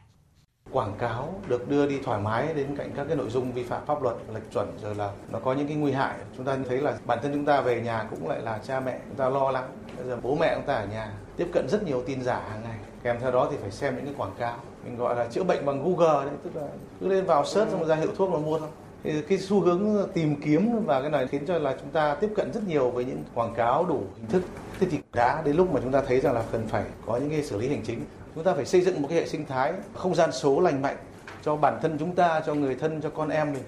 quảng 0.73 0.95
cáo 0.99 1.35
được 1.49 1.69
đưa 1.69 1.87
đi 1.87 1.99
thoải 2.05 2.21
mái 2.21 2.55
đến 2.55 2.77
cạnh 2.77 2.91
các 2.97 3.05
cái 3.05 3.17
nội 3.17 3.31
dung 3.31 3.53
vi 3.53 3.65
phạm 3.65 3.87
pháp 3.87 4.03
luật, 4.03 4.17
lệch 4.35 4.53
chuẩn, 4.53 4.69
rồi 4.83 4.95
là 4.95 5.11
nó 5.33 5.39
có 5.39 5.53
những 5.53 5.67
cái 5.67 5.77
nguy 5.77 5.93
hại. 5.93 6.15
Chúng 6.37 6.47
ta 6.47 6.57
thấy 6.69 6.79
là 6.79 6.95
bản 7.05 7.19
thân 7.23 7.33
chúng 7.35 7.45
ta 7.45 7.61
về 7.61 7.81
nhà 7.81 8.07
cũng 8.11 8.29
lại 8.29 8.41
là 8.41 8.59
cha 8.67 8.81
mẹ 8.81 8.99
chúng 9.09 9.17
ta 9.17 9.29
lo 9.29 9.51
lắng. 9.51 9.69
Bây 9.97 10.07
giờ 10.07 10.19
bố 10.23 10.35
mẹ 10.35 10.55
chúng 10.55 10.67
ta 10.67 10.75
ở 10.75 10.87
nhà 10.87 11.13
tiếp 11.37 11.49
cận 11.53 11.69
rất 11.69 11.83
nhiều 11.83 12.03
tin 12.07 12.23
giả 12.23 12.43
hàng 12.51 12.63
ngày. 12.63 12.79
Kèm 13.03 13.17
theo 13.21 13.31
đó 13.31 13.49
thì 13.51 13.57
phải 13.61 13.71
xem 13.71 13.97
những 13.97 14.05
cái 14.05 14.15
quảng 14.17 14.35
cáo. 14.39 14.57
Mình 14.85 14.97
gọi 14.97 15.17
là 15.17 15.27
chữa 15.27 15.45
bệnh 15.45 15.67
bằng 15.67 15.83
google 15.85 16.25
đấy, 16.25 16.35
tức 16.45 16.57
là 16.57 16.67
cứ 17.01 17.09
lên 17.09 17.25
vào 17.25 17.45
search 17.45 17.71
xong 17.71 17.85
ra 17.85 17.95
hiệu 17.95 18.11
thuốc 18.17 18.31
mà 18.31 18.39
mua 18.39 18.59
thôi. 18.59 18.69
Thì 19.05 19.23
cái 19.23 19.39
xu 19.39 19.61
hướng 19.61 20.09
tìm 20.15 20.37
kiếm 20.41 20.85
và 20.87 21.01
cái 21.01 21.11
này 21.11 21.27
khiến 21.27 21.47
cho 21.47 21.59
là 21.59 21.77
chúng 21.81 21.91
ta 21.91 22.15
tiếp 22.15 22.31
cận 22.37 22.53
rất 22.53 22.69
nhiều 22.69 22.91
với 22.91 23.05
những 23.05 23.23
quảng 23.35 23.55
cáo 23.55 23.85
đủ 23.85 24.03
hình 24.17 24.27
thức. 24.27 24.43
Thế 24.81 24.87
thì 24.91 24.99
đã 25.13 25.43
đến 25.45 25.57
lúc 25.57 25.73
mà 25.73 25.81
chúng 25.83 25.93
ta 25.93 26.03
thấy 26.07 26.21
rằng 26.21 26.35
là 26.35 26.43
cần 26.53 26.67
phải 26.69 26.85
có 27.07 27.17
những 27.17 27.31
cái 27.31 27.43
xử 27.43 27.57
lý 27.57 27.69
hành 27.69 27.83
chính 27.85 28.01
chúng 28.35 28.45
ta 28.45 28.55
phải 28.55 28.67
xây 28.67 28.81
dựng 28.81 29.03
một 29.03 29.09
cái 29.09 29.19
hệ 29.19 29.27
sinh 29.27 29.47
thái 29.47 29.73
không 29.95 30.15
gian 30.15 30.33
số 30.33 30.61
lành 30.61 30.83
mạnh 30.83 30.97
cho 31.43 31.57
bản 31.57 31.79
thân 31.83 31.97
chúng 31.99 32.15
ta 32.15 32.43
cho 32.47 32.55
người 32.55 32.75
thân 32.75 33.01
cho 33.01 33.11
con 33.11 33.29
em 33.29 33.53
mình 33.53 33.63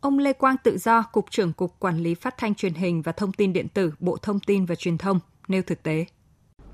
Ông 0.00 0.18
Lê 0.18 0.32
Quang 0.32 0.56
Tự 0.64 0.78
Do, 0.78 1.04
Cục 1.12 1.30
trưởng 1.30 1.52
Cục 1.52 1.70
Quản 1.78 1.98
lý 1.98 2.14
Phát 2.14 2.34
thanh 2.38 2.54
Truyền 2.54 2.74
hình 2.74 3.02
và 3.02 3.12
Thông 3.12 3.32
tin 3.32 3.52
Điện 3.52 3.68
tử, 3.74 3.92
Bộ 4.00 4.16
Thông 4.22 4.40
tin 4.40 4.64
và 4.64 4.74
Truyền 4.74 4.98
thông, 4.98 5.20
nêu 5.48 5.62
thực 5.66 5.82
tế. 5.82 6.04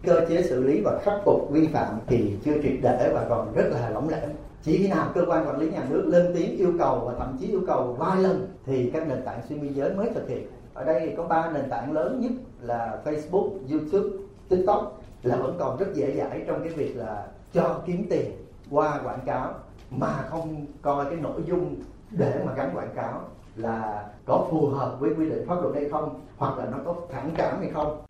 Cơ 0.03 0.27
chế 0.29 0.43
xử 0.43 0.65
lý 0.65 0.81
và 0.85 1.01
khắc 1.05 1.15
phục 1.25 1.51
vi 1.51 1.67
phạm 1.67 1.99
thì 2.07 2.37
chưa 2.45 2.63
triệt 2.63 2.73
để 2.83 3.11
và 3.15 3.27
còn 3.29 3.55
rất 3.55 3.65
là 3.71 3.91
lỏng 3.91 4.09
lẻo. 4.09 4.29
Chỉ 4.63 4.79
khi 4.79 4.89
nào 4.89 5.13
cơ 5.15 5.25
quan 5.27 5.47
quản 5.47 5.59
lý 5.59 5.71
nhà 5.71 5.85
nước 5.91 6.05
lên 6.07 6.33
tiếng 6.37 6.57
yêu 6.57 6.73
cầu 6.79 7.01
và 7.07 7.15
thậm 7.19 7.37
chí 7.41 7.47
yêu 7.47 7.61
cầu 7.67 7.97
vài 7.99 8.23
lần 8.23 8.49
thì 8.67 8.91
các 8.93 9.09
nền 9.09 9.23
tảng 9.25 9.41
xuyên 9.49 9.61
biên 9.61 9.75
giới 9.75 9.95
mới 9.95 10.11
thực 10.15 10.29
hiện. 10.29 10.47
Ở 10.75 10.85
đây 10.85 11.15
có 11.17 11.23
ba 11.23 11.51
nền 11.51 11.71
tảng 11.71 11.93
lớn 11.93 12.21
nhất 12.21 12.33
là 12.61 12.99
Facebook, 13.05 13.51
YouTube, 13.71 14.17
TikTok 14.49 14.98
là 15.23 15.37
vẫn 15.37 15.57
còn 15.59 15.79
rất 15.79 15.95
dễ 15.95 16.17
dãi 16.17 16.45
trong 16.47 16.61
cái 16.65 16.73
việc 16.73 16.97
là 16.97 17.27
cho 17.53 17.83
kiếm 17.87 18.07
tiền 18.11 18.31
qua 18.71 19.01
quảng 19.05 19.21
cáo 19.27 19.55
mà 19.91 20.25
không 20.31 20.67
coi 20.83 21.05
cái 21.05 21.17
nội 21.17 21.43
dung 21.47 21.77
để 22.11 22.43
mà 22.47 22.53
gắn 22.55 22.71
quảng 22.75 22.95
cáo 22.97 23.29
là 23.57 24.07
có 24.27 24.47
phù 24.51 24.67
hợp 24.67 24.97
với 25.01 25.11
quy 25.19 25.31
định 25.31 25.45
pháp 25.49 25.55
luật 25.63 25.75
hay 25.75 25.89
không 25.91 26.21
hoặc 26.37 26.59
là 26.59 26.67
nó 26.71 26.79
có 26.85 26.97
phản 27.13 27.31
cảm 27.37 27.61
hay 27.61 27.71
không. 27.75 28.05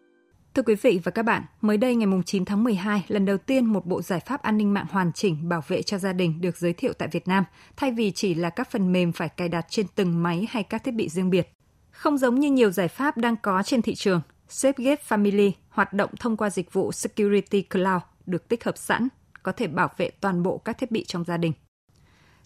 Thưa 0.55 0.63
quý 0.63 0.75
vị 0.75 1.01
và 1.05 1.11
các 1.11 1.23
bạn, 1.23 1.43
mới 1.61 1.77
đây 1.77 1.95
ngày 1.95 2.09
9 2.27 2.45
tháng 2.45 2.65
12, 2.65 3.05
lần 3.09 3.25
đầu 3.25 3.39
tiên 3.39 3.67
một 3.67 3.87
bộ 3.87 4.03
giải 4.03 4.21
pháp 4.21 4.43
an 4.43 4.57
ninh 4.57 4.75
mạng 4.75 4.87
hoàn 4.91 5.13
chỉnh 5.13 5.49
bảo 5.49 5.63
vệ 5.69 5.83
cho 5.83 5.99
gia 5.99 6.13
đình 6.13 6.41
được 6.41 6.57
giới 6.57 6.73
thiệu 6.73 6.93
tại 6.99 7.09
Việt 7.13 7.29
Nam, 7.29 7.45
thay 7.77 7.93
vì 7.93 8.11
chỉ 8.11 8.35
là 8.35 8.51
các 8.51 8.71
phần 8.71 8.93
mềm 8.93 9.13
phải 9.13 9.29
cài 9.29 9.49
đặt 9.49 9.67
trên 9.69 9.87
từng 9.95 10.23
máy 10.23 10.47
hay 10.51 10.63
các 10.63 10.85
thiết 10.85 10.95
bị 10.95 11.09
riêng 11.09 11.31
biệt. 11.31 11.53
Không 11.91 12.19
giống 12.19 12.35
như 12.35 12.51
nhiều 12.51 12.71
giải 12.71 12.89
pháp 12.89 13.17
đang 13.17 13.37
có 13.43 13.63
trên 13.63 13.83
thị 13.83 13.95
trường, 13.95 14.21
SafeGate 14.49 14.97
Family 15.09 15.53
hoạt 15.69 15.93
động 15.93 16.11
thông 16.21 16.37
qua 16.37 16.51
dịch 16.51 16.73
vụ 16.73 16.93
Security 16.93 17.63
Cloud 17.63 18.03
được 18.27 18.49
tích 18.49 18.65
hợp 18.65 18.79
sẵn, 18.79 19.09
có 19.43 19.53
thể 19.53 19.67
bảo 19.67 19.91
vệ 19.97 20.11
toàn 20.11 20.43
bộ 20.43 20.59
các 20.59 20.79
thiết 20.79 20.91
bị 20.91 21.05
trong 21.05 21.25
gia 21.25 21.37
đình. 21.37 21.53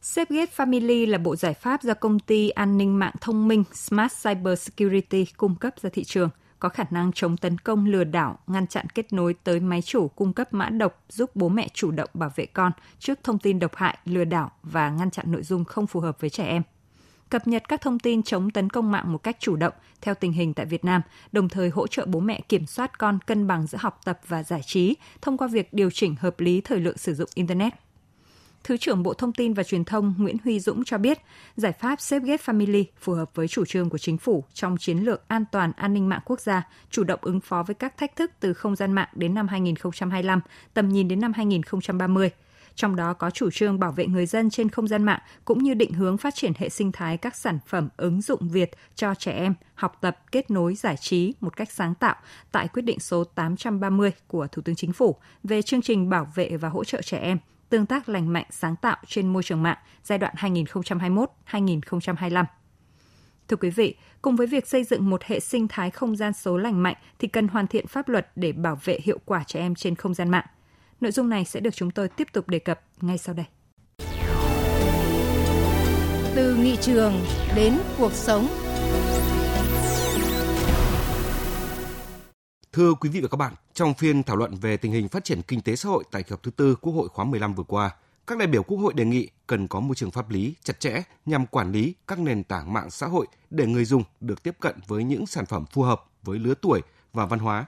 SafeGate 0.02 0.46
Family 0.56 1.10
là 1.10 1.19
bộ 1.19 1.37
giải 1.37 1.54
pháp 1.54 1.82
do 1.82 1.94
công 1.94 2.19
ty 2.19 2.49
an 2.49 2.78
ninh 2.78 2.99
mạng 2.99 3.14
thông 3.20 3.49
minh 3.49 3.64
Smart 3.72 4.12
Cyber 4.25 4.58
Security 4.58 5.27
cung 5.36 5.55
cấp 5.55 5.74
ra 5.81 5.91
thị 5.93 6.05
trường, 6.05 6.31
có 6.58 6.69
khả 6.69 6.84
năng 6.91 7.12
chống 7.12 7.36
tấn 7.36 7.58
công 7.58 7.86
lừa 7.86 8.05
đảo, 8.05 8.38
ngăn 8.46 8.67
chặn 8.67 8.86
kết 8.94 9.12
nối 9.12 9.34
tới 9.44 9.60
máy 9.60 9.82
chủ 9.82 10.08
cung 10.08 10.32
cấp 10.32 10.53
mã 10.55 10.69
độc 10.69 11.05
giúp 11.08 11.31
bố 11.36 11.48
mẹ 11.48 11.69
chủ 11.74 11.91
động 11.91 12.10
bảo 12.15 12.32
vệ 12.36 12.46
con 12.46 12.72
trước 12.98 13.19
thông 13.24 13.38
tin 13.38 13.58
độc 13.58 13.77
hại, 13.77 13.98
lừa 14.05 14.24
đảo 14.24 14.50
và 14.62 14.91
ngăn 14.91 15.10
chặn 15.10 15.32
nội 15.32 15.43
dung 15.43 15.65
không 15.65 15.86
phù 15.86 16.00
hợp 16.00 16.20
với 16.20 16.31
trẻ 16.31 16.44
em 16.46 16.62
cập 17.32 17.46
nhật 17.46 17.69
các 17.69 17.81
thông 17.81 17.98
tin 17.98 18.22
chống 18.22 18.51
tấn 18.51 18.70
công 18.70 18.91
mạng 18.91 19.12
một 19.12 19.19
cách 19.19 19.36
chủ 19.41 19.56
động 19.56 19.72
theo 20.01 20.15
tình 20.15 20.32
hình 20.32 20.55
tại 20.55 20.67
Việt 20.67 20.84
Nam, 20.84 21.03
đồng 21.32 21.48
thời 21.48 21.69
hỗ 21.69 21.86
trợ 21.86 22.06
bố 22.06 22.20
mẹ 22.20 22.41
kiểm 22.48 22.67
soát 22.67 22.98
con 22.98 23.19
cân 23.27 23.46
bằng 23.46 23.67
giữa 23.67 23.79
học 23.81 24.01
tập 24.05 24.20
và 24.29 24.43
giải 24.43 24.60
trí 24.67 24.96
thông 25.22 25.39
qua 25.39 25.48
việc 25.48 25.72
điều 25.72 25.91
chỉnh 25.91 26.15
hợp 26.20 26.41
lý 26.41 26.60
thời 26.60 26.81
lượng 26.81 26.98
sử 26.98 27.15
dụng 27.15 27.29
Internet. 27.34 27.72
Thứ 28.65 28.77
trưởng 28.77 29.03
Bộ 29.03 29.15
Thông 29.15 29.32
tin 29.32 29.55
và 29.55 29.62
Truyền 29.62 29.84
thông 29.84 30.15
Nguyễn 30.19 30.36
Huy 30.44 30.60
Dũng 30.60 30.84
cho 30.84 30.98
biết, 30.98 31.19
giải 31.56 31.72
pháp 31.72 31.98
SafeGate 31.98 32.36
Family 32.36 32.84
phù 33.01 33.12
hợp 33.12 33.31
với 33.34 33.48
chủ 33.48 33.65
trương 33.65 33.91
của 33.91 33.98
chính 33.98 34.19
phủ 34.19 34.44
trong 34.53 34.77
chiến 34.79 34.98
lược 34.98 35.29
an 35.29 35.44
toàn 35.53 35.72
an 35.77 35.94
ninh 35.94 36.08
mạng 36.08 36.22
quốc 36.24 36.41
gia, 36.41 36.69
chủ 36.91 37.05
động 37.05 37.20
ứng 37.22 37.41
phó 37.41 37.62
với 37.62 37.74
các 37.74 37.96
thách 37.96 38.17
thức 38.17 38.31
từ 38.41 38.53
không 38.53 38.77
gian 38.77 38.93
mạng 38.93 39.08
đến 39.15 39.34
năm 39.34 39.48
2025, 39.48 40.41
tầm 40.74 40.89
nhìn 40.89 41.08
đến 41.08 41.20
năm 41.20 41.32
2030 41.32 42.31
trong 42.74 42.96
đó 42.96 43.12
có 43.12 43.31
chủ 43.31 43.50
trương 43.50 43.79
bảo 43.79 43.93
vệ 43.93 44.06
người 44.06 44.26
dân 44.26 44.50
trên 44.50 44.69
không 44.69 44.88
gian 44.88 45.05
mạng 45.05 45.20
cũng 45.44 45.62
như 45.62 45.74
định 45.74 45.93
hướng 45.93 46.19
phát 46.19 46.34
triển 46.34 46.52
hệ 46.56 46.69
sinh 46.69 46.93
thái 46.93 47.17
các 47.17 47.36
sản 47.36 47.58
phẩm 47.67 47.88
ứng 47.96 48.22
dụng 48.22 48.48
Việt 48.48 48.70
cho 48.94 49.14
trẻ 49.14 49.32
em 49.32 49.55
học 49.74 49.98
tập, 50.00 50.19
kết 50.32 50.50
nối, 50.50 50.74
giải 50.74 50.96
trí 50.96 51.34
một 51.41 51.56
cách 51.56 51.70
sáng 51.70 51.94
tạo 51.94 52.14
tại 52.52 52.69
quyết 52.69 52.82
định 52.82 53.00
số 53.00 53.24
830 53.24 54.12
của 54.26 54.46
Thủ 54.46 54.62
tướng 54.62 54.74
Chính 54.74 54.93
phủ 54.93 55.17
về 55.44 55.62
chương 55.62 55.82
trình 55.82 56.10
bảo 56.10 56.32
vệ 56.34 56.56
và 56.56 56.69
hỗ 56.69 56.84
trợ 56.84 57.02
trẻ 57.02 57.19
em 57.19 57.38
tương 57.69 57.86
tác 57.86 58.08
lành 58.08 58.32
mạnh 58.32 58.46
sáng 58.50 58.76
tạo 58.76 58.96
trên 59.06 59.32
môi 59.32 59.43
trường 59.43 59.62
mạng 59.62 59.79
giai 60.05 60.19
đoạn 60.19 60.34
2021-2025. 60.36 62.44
Thưa 63.48 63.56
quý 63.56 63.70
vị, 63.70 63.96
cùng 64.22 64.36
với 64.36 64.46
việc 64.46 64.67
xây 64.67 64.84
dựng 64.84 65.10
một 65.10 65.24
hệ 65.24 65.41
sinh 65.41 65.69
thái 65.69 65.91
không 65.91 66.17
gian 66.17 66.32
số 66.32 66.56
lành 66.56 66.82
mạnh 66.82 66.96
thì 67.19 67.29
cần 67.29 67.48
hoàn 67.48 67.67
thiện 67.67 67.86
pháp 67.86 68.08
luật 68.08 68.31
để 68.36 68.52
bảo 68.52 68.79
vệ 68.84 68.98
hiệu 69.02 69.19
quả 69.24 69.44
trẻ 69.46 69.60
em 69.60 69.74
trên 69.74 69.94
không 69.94 70.14
gian 70.14 70.31
mạng– 70.31 70.46
Nội 71.03 71.13
dung 71.13 71.29
này 71.29 71.44
sẽ 71.44 71.61
được 71.61 71.75
chúng 71.75 71.91
tôi 71.91 72.09
tiếp 72.09 72.29
tục 72.32 72.49
đề 72.49 72.59
cập 72.59 72.81
ngay 73.01 73.19
sau 73.19 73.35
đây. 73.35 73.47
Từ 76.35 76.56
nghị 76.56 76.77
trường 76.77 77.25
đến 77.56 77.79
cuộc 77.99 78.13
sống. 78.13 78.49
Thưa 82.73 82.94
quý 82.94 83.09
vị 83.09 83.21
và 83.21 83.29
các 83.29 83.37
bạn, 83.37 83.55
trong 83.75 83.94
phiên 83.94 84.23
thảo 84.23 84.37
luận 84.37 84.55
về 84.55 84.77
tình 84.77 84.93
hình 84.93 85.09
phát 85.09 85.25
triển 85.25 85.43
kinh 85.43 85.61
tế 85.61 85.77
xã 85.77 85.89
hội 85.89 86.05
tại 86.11 86.23
kỳ 86.23 86.31
họp 86.31 86.43
thứ 86.43 86.51
tư 86.51 86.77
Quốc 86.81 86.93
hội 86.93 87.09
khóa 87.09 87.25
15 87.25 87.55
vừa 87.55 87.65
qua, 87.65 87.91
các 88.27 88.39
đại 88.39 88.49
biểu 88.49 88.63
Quốc 88.63 88.79
hội 88.79 88.94
đề 88.94 89.05
nghị 89.05 89.29
cần 89.47 89.69
có 89.69 89.81
môi 89.81 89.94
trường 89.94 90.11
pháp 90.11 90.31
lý 90.31 90.55
chặt 90.63 90.81
chẽ 90.81 91.03
nhằm 91.27 91.47
quản 91.47 91.73
lý 91.73 91.94
các 92.06 92.19
nền 92.19 92.44
tảng 92.44 92.73
mạng 92.73 92.91
xã 92.91 93.06
hội 93.06 93.27
để 93.51 93.67
người 93.67 93.85
dùng 93.85 94.03
được 94.21 94.43
tiếp 94.43 94.56
cận 94.61 94.77
với 94.87 95.05
những 95.05 95.27
sản 95.27 95.47
phẩm 95.47 95.65
phù 95.67 95.82
hợp 95.82 96.05
với 96.23 96.39
lứa 96.39 96.55
tuổi 96.63 96.81
và 97.13 97.27
văn 97.27 97.39
hóa 97.39 97.67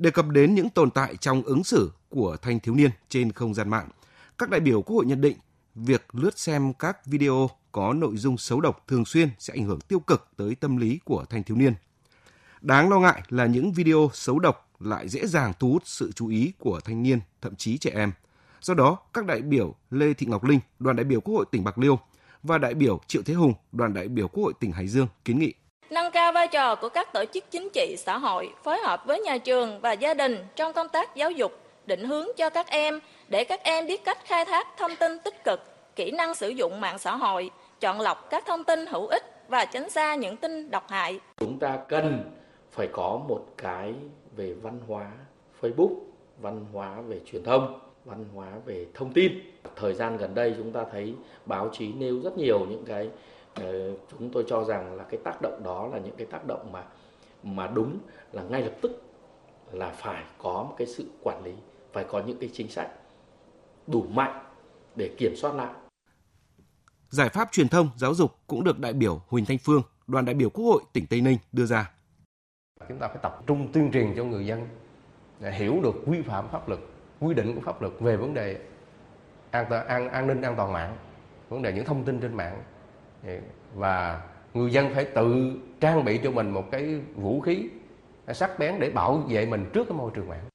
Đề 0.00 0.10
cập 0.10 0.28
đến 0.28 0.54
những 0.54 0.70
tồn 0.70 0.90
tại 0.90 1.16
trong 1.16 1.42
ứng 1.42 1.64
xử 1.64 1.90
của 2.08 2.36
thanh 2.42 2.60
thiếu 2.60 2.74
niên 2.74 2.90
trên 3.08 3.32
không 3.32 3.54
gian 3.54 3.68
mạng, 3.68 3.88
các 4.38 4.50
đại 4.50 4.60
biểu 4.60 4.82
Quốc 4.82 4.96
hội 4.96 5.06
nhận 5.06 5.20
định 5.20 5.36
việc 5.74 6.06
lướt 6.12 6.38
xem 6.38 6.72
các 6.72 7.06
video 7.06 7.50
có 7.72 7.92
nội 7.92 8.16
dung 8.16 8.38
xấu 8.38 8.60
độc 8.60 8.84
thường 8.88 9.04
xuyên 9.04 9.28
sẽ 9.38 9.54
ảnh 9.54 9.64
hưởng 9.64 9.80
tiêu 9.80 10.00
cực 10.00 10.28
tới 10.36 10.54
tâm 10.54 10.76
lý 10.76 11.00
của 11.04 11.24
thanh 11.30 11.42
thiếu 11.42 11.56
niên. 11.56 11.74
Đáng 12.60 12.88
lo 12.88 13.00
ngại 13.00 13.22
là 13.28 13.46
những 13.46 13.72
video 13.72 14.10
xấu 14.12 14.38
độc 14.38 14.70
lại 14.80 15.08
dễ 15.08 15.26
dàng 15.26 15.52
thu 15.58 15.72
hút 15.72 15.82
sự 15.86 16.12
chú 16.12 16.28
ý 16.28 16.52
của 16.58 16.80
thanh 16.84 17.02
niên, 17.02 17.20
thậm 17.42 17.56
chí 17.56 17.78
trẻ 17.78 17.90
em. 17.94 18.12
Do 18.60 18.74
đó, 18.74 18.98
các 19.12 19.26
đại 19.26 19.42
biểu 19.42 19.74
Lê 19.90 20.14
Thị 20.14 20.26
Ngọc 20.26 20.44
Linh, 20.44 20.60
đoàn 20.78 20.96
đại 20.96 21.04
biểu 21.04 21.20
Quốc 21.20 21.34
hội 21.34 21.46
tỉnh 21.50 21.64
Bạc 21.64 21.78
Liêu 21.78 21.98
và 22.42 22.58
đại 22.58 22.74
biểu 22.74 23.00
Triệu 23.06 23.22
Thế 23.22 23.34
Hùng, 23.34 23.54
đoàn 23.72 23.94
đại 23.94 24.08
biểu 24.08 24.28
Quốc 24.28 24.44
hội 24.44 24.52
tỉnh 24.60 24.72
Hải 24.72 24.88
Dương 24.88 25.08
kiến 25.24 25.38
nghị 25.38 25.54
nâng 25.90 26.12
cao 26.12 26.32
vai 26.32 26.48
trò 26.48 26.74
của 26.74 26.88
các 26.88 27.12
tổ 27.12 27.24
chức 27.24 27.44
chính 27.50 27.68
trị, 27.72 27.96
xã 27.98 28.18
hội, 28.18 28.50
phối 28.62 28.78
hợp 28.78 29.06
với 29.06 29.20
nhà 29.20 29.38
trường 29.38 29.80
và 29.80 29.92
gia 29.92 30.14
đình 30.14 30.36
trong 30.56 30.72
công 30.72 30.88
tác 30.88 31.16
giáo 31.16 31.30
dục, 31.30 31.52
định 31.86 32.04
hướng 32.04 32.26
cho 32.36 32.50
các 32.50 32.66
em, 32.70 33.00
để 33.28 33.44
các 33.44 33.62
em 33.62 33.86
biết 33.86 34.04
cách 34.04 34.18
khai 34.24 34.44
thác 34.44 34.66
thông 34.78 34.96
tin 34.96 35.18
tích 35.18 35.44
cực, 35.44 35.60
kỹ 35.96 36.10
năng 36.10 36.34
sử 36.34 36.48
dụng 36.48 36.80
mạng 36.80 36.98
xã 36.98 37.16
hội, 37.16 37.50
chọn 37.80 38.00
lọc 38.00 38.30
các 38.30 38.46
thông 38.46 38.64
tin 38.64 38.86
hữu 38.86 39.06
ích 39.06 39.22
và 39.48 39.64
tránh 39.64 39.90
xa 39.90 40.14
những 40.14 40.36
tin 40.36 40.70
độc 40.70 40.88
hại. 40.88 41.20
Chúng 41.36 41.58
ta 41.58 41.78
cần 41.88 42.30
phải 42.70 42.88
có 42.92 43.20
một 43.28 43.46
cái 43.56 43.94
về 44.36 44.54
văn 44.62 44.80
hóa 44.88 45.10
facebook, 45.60 45.94
văn 46.40 46.66
hóa 46.72 46.96
về 47.08 47.20
truyền 47.32 47.44
thông, 47.44 47.80
văn 48.04 48.24
hóa 48.34 48.48
về 48.66 48.86
thông 48.94 49.12
tin. 49.12 49.32
Thời 49.76 49.94
gian 49.94 50.16
gần 50.16 50.34
đây 50.34 50.54
chúng 50.56 50.72
ta 50.72 50.84
thấy 50.92 51.14
báo 51.46 51.70
chí 51.72 51.92
nêu 51.92 52.20
rất 52.24 52.38
nhiều 52.38 52.58
những 52.70 52.84
cái 52.84 53.08
chúng 54.10 54.30
tôi 54.32 54.44
cho 54.48 54.64
rằng 54.64 54.94
là 54.94 55.04
cái 55.04 55.20
tác 55.24 55.42
động 55.42 55.62
đó 55.64 55.86
là 55.92 55.98
những 55.98 56.16
cái 56.16 56.26
tác 56.26 56.46
động 56.46 56.72
mà 56.72 56.84
mà 57.42 57.66
đúng 57.66 57.98
là 58.32 58.42
ngay 58.42 58.62
lập 58.62 58.72
tức 58.82 59.02
là 59.72 59.90
phải 59.90 60.24
có 60.38 60.52
một 60.68 60.74
cái 60.78 60.86
sự 60.86 61.04
quản 61.22 61.44
lý 61.44 61.52
phải 61.92 62.04
có 62.04 62.22
những 62.26 62.38
cái 62.40 62.50
chính 62.52 62.68
sách 62.68 62.90
đủ 63.86 64.02
mạnh 64.02 64.44
để 64.96 65.14
kiểm 65.18 65.36
soát 65.36 65.54
lại. 65.54 65.74
Giải 67.08 67.28
pháp 67.28 67.52
truyền 67.52 67.68
thông 67.68 67.88
giáo 67.96 68.14
dục 68.14 68.30
cũng 68.46 68.64
được 68.64 68.78
đại 68.78 68.92
biểu 68.92 69.20
Huỳnh 69.28 69.44
Thanh 69.44 69.58
Phương 69.58 69.82
đoàn 70.06 70.24
đại 70.24 70.34
biểu 70.34 70.50
Quốc 70.50 70.64
hội 70.64 70.82
tỉnh 70.92 71.06
Tây 71.06 71.20
Ninh 71.20 71.38
đưa 71.52 71.66
ra. 71.66 71.90
Chúng 72.88 72.98
ta 72.98 73.08
phải 73.08 73.18
tập 73.22 73.42
trung 73.46 73.72
tuyên 73.72 73.90
truyền 73.92 74.14
cho 74.16 74.24
người 74.24 74.46
dân 74.46 74.68
để 75.40 75.52
hiểu 75.52 75.80
được 75.82 75.94
quy 76.06 76.22
phạm 76.22 76.48
pháp 76.48 76.68
luật 76.68 76.80
quy 77.20 77.34
định 77.34 77.54
của 77.54 77.60
pháp 77.60 77.82
luật 77.82 77.92
về 78.00 78.16
vấn 78.16 78.34
đề 78.34 78.60
an 79.50 79.70
an, 79.70 80.08
an 80.08 80.26
ninh 80.26 80.42
an 80.42 80.54
toàn 80.56 80.72
mạng 80.72 80.96
vấn 81.48 81.62
đề 81.62 81.72
những 81.72 81.84
thông 81.84 82.04
tin 82.04 82.20
trên 82.20 82.34
mạng 82.34 82.62
và 83.74 84.22
người 84.54 84.72
dân 84.72 84.94
phải 84.94 85.04
tự 85.04 85.52
trang 85.80 86.04
bị 86.04 86.20
cho 86.24 86.30
mình 86.30 86.50
một 86.50 86.68
cái 86.70 87.00
vũ 87.14 87.40
khí 87.40 87.68
sắc 88.34 88.58
bén 88.58 88.80
để 88.80 88.90
bảo 88.90 89.16
vệ 89.16 89.46
mình 89.46 89.70
trước 89.74 89.84
cái 89.88 89.98
môi 89.98 90.10
trường 90.14 90.28
mạng. 90.28 90.48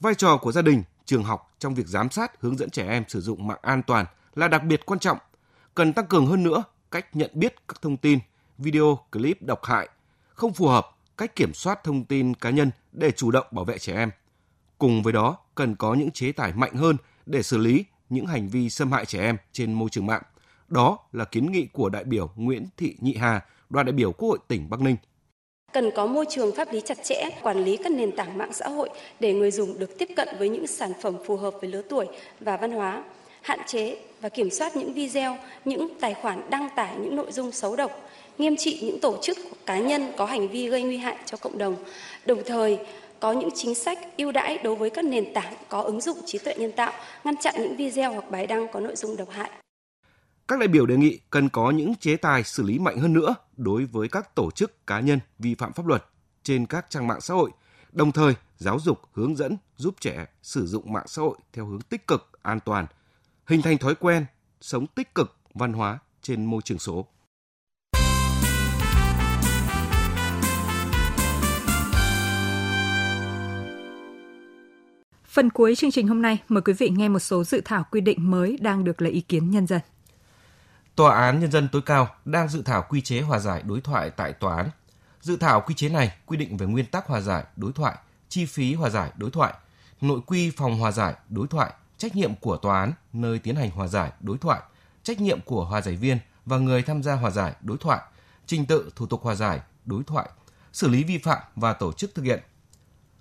Vai 0.00 0.14
trò 0.14 0.36
của 0.36 0.52
gia 0.52 0.62
đình, 0.62 0.82
trường 1.04 1.24
học 1.24 1.54
trong 1.58 1.74
việc 1.74 1.86
giám 1.86 2.10
sát 2.10 2.40
hướng 2.40 2.58
dẫn 2.58 2.70
trẻ 2.70 2.88
em 2.88 3.04
sử 3.08 3.20
dụng 3.20 3.46
mạng 3.46 3.58
an 3.62 3.82
toàn 3.82 4.06
là 4.34 4.48
đặc 4.48 4.64
biệt 4.64 4.86
quan 4.86 4.98
trọng. 4.98 5.18
Cần 5.74 5.92
tăng 5.92 6.06
cường 6.06 6.26
hơn 6.26 6.42
nữa 6.42 6.64
cách 6.90 7.16
nhận 7.16 7.30
biết 7.34 7.54
các 7.68 7.82
thông 7.82 7.96
tin, 7.96 8.18
video, 8.58 8.98
clip 9.12 9.42
độc 9.42 9.64
hại, 9.64 9.88
không 10.28 10.52
phù 10.52 10.66
hợp, 10.66 10.88
cách 11.16 11.36
kiểm 11.36 11.54
soát 11.54 11.84
thông 11.84 12.04
tin 12.04 12.34
cá 12.34 12.50
nhân 12.50 12.70
để 12.92 13.10
chủ 13.10 13.30
động 13.30 13.46
bảo 13.50 13.64
vệ 13.64 13.78
trẻ 13.78 13.94
em. 13.94 14.10
Cùng 14.78 15.02
với 15.02 15.12
đó, 15.12 15.36
cần 15.54 15.76
có 15.76 15.94
những 15.94 16.10
chế 16.10 16.32
tài 16.32 16.52
mạnh 16.52 16.74
hơn 16.74 16.96
để 17.26 17.42
xử 17.42 17.58
lý 17.58 17.84
những 18.08 18.26
hành 18.26 18.48
vi 18.48 18.70
xâm 18.70 18.92
hại 18.92 19.06
trẻ 19.06 19.20
em 19.20 19.36
trên 19.52 19.72
môi 19.72 19.90
trường 19.90 20.06
mạng 20.06 20.22
đó 20.68 20.98
là 21.12 21.24
kiến 21.24 21.52
nghị 21.52 21.66
của 21.72 21.88
đại 21.88 22.04
biểu 22.04 22.30
Nguyễn 22.36 22.66
Thị 22.76 22.96
Nhị 23.00 23.14
Hà, 23.14 23.40
đoàn 23.70 23.86
đại 23.86 23.92
biểu 23.92 24.12
Quốc 24.12 24.28
hội 24.28 24.38
tỉnh 24.48 24.70
Bắc 24.70 24.80
Ninh 24.80 24.96
cần 25.76 25.90
có 25.90 26.06
môi 26.06 26.26
trường 26.28 26.54
pháp 26.54 26.72
lý 26.72 26.80
chặt 26.80 26.98
chẽ, 27.04 27.30
quản 27.42 27.64
lý 27.64 27.76
các 27.76 27.92
nền 27.92 28.16
tảng 28.16 28.38
mạng 28.38 28.52
xã 28.52 28.68
hội 28.68 28.88
để 29.20 29.34
người 29.34 29.50
dùng 29.50 29.78
được 29.78 29.98
tiếp 29.98 30.08
cận 30.16 30.28
với 30.38 30.48
những 30.48 30.66
sản 30.66 30.92
phẩm 31.02 31.16
phù 31.26 31.36
hợp 31.36 31.54
với 31.60 31.70
lứa 31.70 31.82
tuổi 31.82 32.06
và 32.40 32.56
văn 32.56 32.72
hóa, 32.72 33.04
hạn 33.42 33.58
chế 33.66 33.96
và 34.20 34.28
kiểm 34.28 34.50
soát 34.50 34.76
những 34.76 34.92
video, 34.92 35.36
những 35.64 35.88
tài 36.00 36.14
khoản 36.14 36.50
đăng 36.50 36.68
tải 36.76 36.96
những 36.96 37.16
nội 37.16 37.32
dung 37.32 37.52
xấu 37.52 37.76
độc, 37.76 38.10
nghiêm 38.38 38.56
trị 38.56 38.78
những 38.82 39.00
tổ 39.00 39.16
chức 39.22 39.38
cá 39.66 39.78
nhân 39.78 40.12
có 40.16 40.24
hành 40.24 40.48
vi 40.48 40.68
gây 40.68 40.82
nguy 40.82 40.96
hại 40.96 41.16
cho 41.24 41.36
cộng 41.36 41.58
đồng, 41.58 41.76
đồng 42.26 42.42
thời 42.46 42.78
có 43.20 43.32
những 43.32 43.50
chính 43.54 43.74
sách 43.74 43.98
ưu 44.16 44.32
đãi 44.32 44.58
đối 44.58 44.74
với 44.74 44.90
các 44.90 45.04
nền 45.04 45.34
tảng 45.34 45.54
có 45.68 45.80
ứng 45.80 46.00
dụng 46.00 46.18
trí 46.26 46.38
tuệ 46.38 46.54
nhân 46.54 46.72
tạo, 46.72 46.92
ngăn 47.24 47.36
chặn 47.36 47.54
những 47.58 47.76
video 47.76 48.12
hoặc 48.12 48.30
bài 48.30 48.46
đăng 48.46 48.68
có 48.72 48.80
nội 48.80 48.96
dung 48.96 49.16
độc 49.16 49.30
hại. 49.30 49.50
Các 50.48 50.58
đại 50.58 50.68
biểu 50.68 50.86
đề 50.86 50.96
nghị 50.96 51.18
cần 51.30 51.48
có 51.48 51.70
những 51.70 51.94
chế 51.94 52.16
tài 52.16 52.44
xử 52.44 52.62
lý 52.62 52.78
mạnh 52.78 52.98
hơn 52.98 53.12
nữa 53.12 53.34
đối 53.56 53.84
với 53.84 54.08
các 54.08 54.34
tổ 54.34 54.50
chức 54.50 54.86
cá 54.86 55.00
nhân 55.00 55.18
vi 55.38 55.54
phạm 55.54 55.72
pháp 55.72 55.86
luật 55.86 56.04
trên 56.42 56.66
các 56.66 56.86
trang 56.88 57.06
mạng 57.06 57.20
xã 57.20 57.34
hội, 57.34 57.50
đồng 57.92 58.12
thời 58.12 58.34
giáo 58.56 58.80
dục 58.80 59.00
hướng 59.12 59.36
dẫn 59.36 59.56
giúp 59.76 59.94
trẻ 60.00 60.26
sử 60.42 60.66
dụng 60.66 60.92
mạng 60.92 61.06
xã 61.06 61.22
hội 61.22 61.38
theo 61.52 61.66
hướng 61.66 61.80
tích 61.80 62.06
cực, 62.06 62.30
an 62.42 62.60
toàn, 62.60 62.86
hình 63.46 63.62
thành 63.62 63.78
thói 63.78 63.94
quen 63.94 64.26
sống 64.60 64.86
tích 64.86 65.14
cực, 65.14 65.36
văn 65.54 65.72
hóa 65.72 65.98
trên 66.22 66.44
môi 66.44 66.62
trường 66.64 66.78
số. 66.78 67.06
Phần 75.24 75.50
cuối 75.50 75.74
chương 75.76 75.90
trình 75.90 76.08
hôm 76.08 76.22
nay, 76.22 76.42
mời 76.48 76.62
quý 76.62 76.72
vị 76.72 76.90
nghe 76.90 77.08
một 77.08 77.18
số 77.18 77.44
dự 77.44 77.60
thảo 77.64 77.84
quy 77.90 78.00
định 78.00 78.30
mới 78.30 78.58
đang 78.60 78.84
được 78.84 79.02
lấy 79.02 79.12
ý 79.12 79.20
kiến 79.20 79.50
nhân 79.50 79.66
dân. 79.66 79.80
Tòa 80.96 81.14
án 81.16 81.40
Nhân 81.40 81.50
dân 81.50 81.68
tối 81.68 81.82
cao 81.82 82.08
đang 82.24 82.48
dự 82.48 82.62
thảo 82.62 82.84
quy 82.88 83.00
chế 83.00 83.20
hòa 83.20 83.38
giải 83.38 83.62
đối 83.66 83.80
thoại 83.80 84.10
tại 84.10 84.32
tòa 84.32 84.56
án. 84.56 84.70
Dự 85.20 85.36
thảo 85.36 85.60
quy 85.60 85.74
chế 85.74 85.88
này 85.88 86.16
quy 86.26 86.36
định 86.36 86.56
về 86.56 86.66
nguyên 86.66 86.86
tắc 86.86 87.06
hòa 87.06 87.20
giải 87.20 87.44
đối 87.56 87.72
thoại, 87.72 87.96
chi 88.28 88.46
phí 88.46 88.74
hòa 88.74 88.90
giải 88.90 89.10
đối 89.16 89.30
thoại, 89.30 89.54
nội 90.00 90.20
quy 90.26 90.50
phòng 90.50 90.78
hòa 90.78 90.92
giải 90.92 91.14
đối 91.28 91.46
thoại, 91.46 91.72
trách 91.98 92.16
nhiệm 92.16 92.34
của 92.34 92.56
tòa 92.56 92.80
án 92.80 92.92
nơi 93.12 93.38
tiến 93.38 93.56
hành 93.56 93.70
hòa 93.70 93.86
giải 93.86 94.12
đối 94.20 94.38
thoại, 94.38 94.60
trách 95.02 95.20
nhiệm 95.20 95.40
của 95.40 95.64
hòa 95.64 95.80
giải 95.80 95.96
viên 95.96 96.18
và 96.46 96.58
người 96.58 96.82
tham 96.82 97.02
gia 97.02 97.14
hòa 97.14 97.30
giải 97.30 97.52
đối 97.60 97.78
thoại, 97.78 98.00
trình 98.46 98.66
tự 98.66 98.90
thủ 98.96 99.06
tục 99.06 99.22
hòa 99.22 99.34
giải 99.34 99.60
đối 99.84 100.04
thoại, 100.04 100.28
xử 100.72 100.88
lý 100.88 101.04
vi 101.04 101.18
phạm 101.18 101.42
và 101.56 101.72
tổ 101.72 101.92
chức 101.92 102.14
thực 102.14 102.22
hiện. 102.22 102.40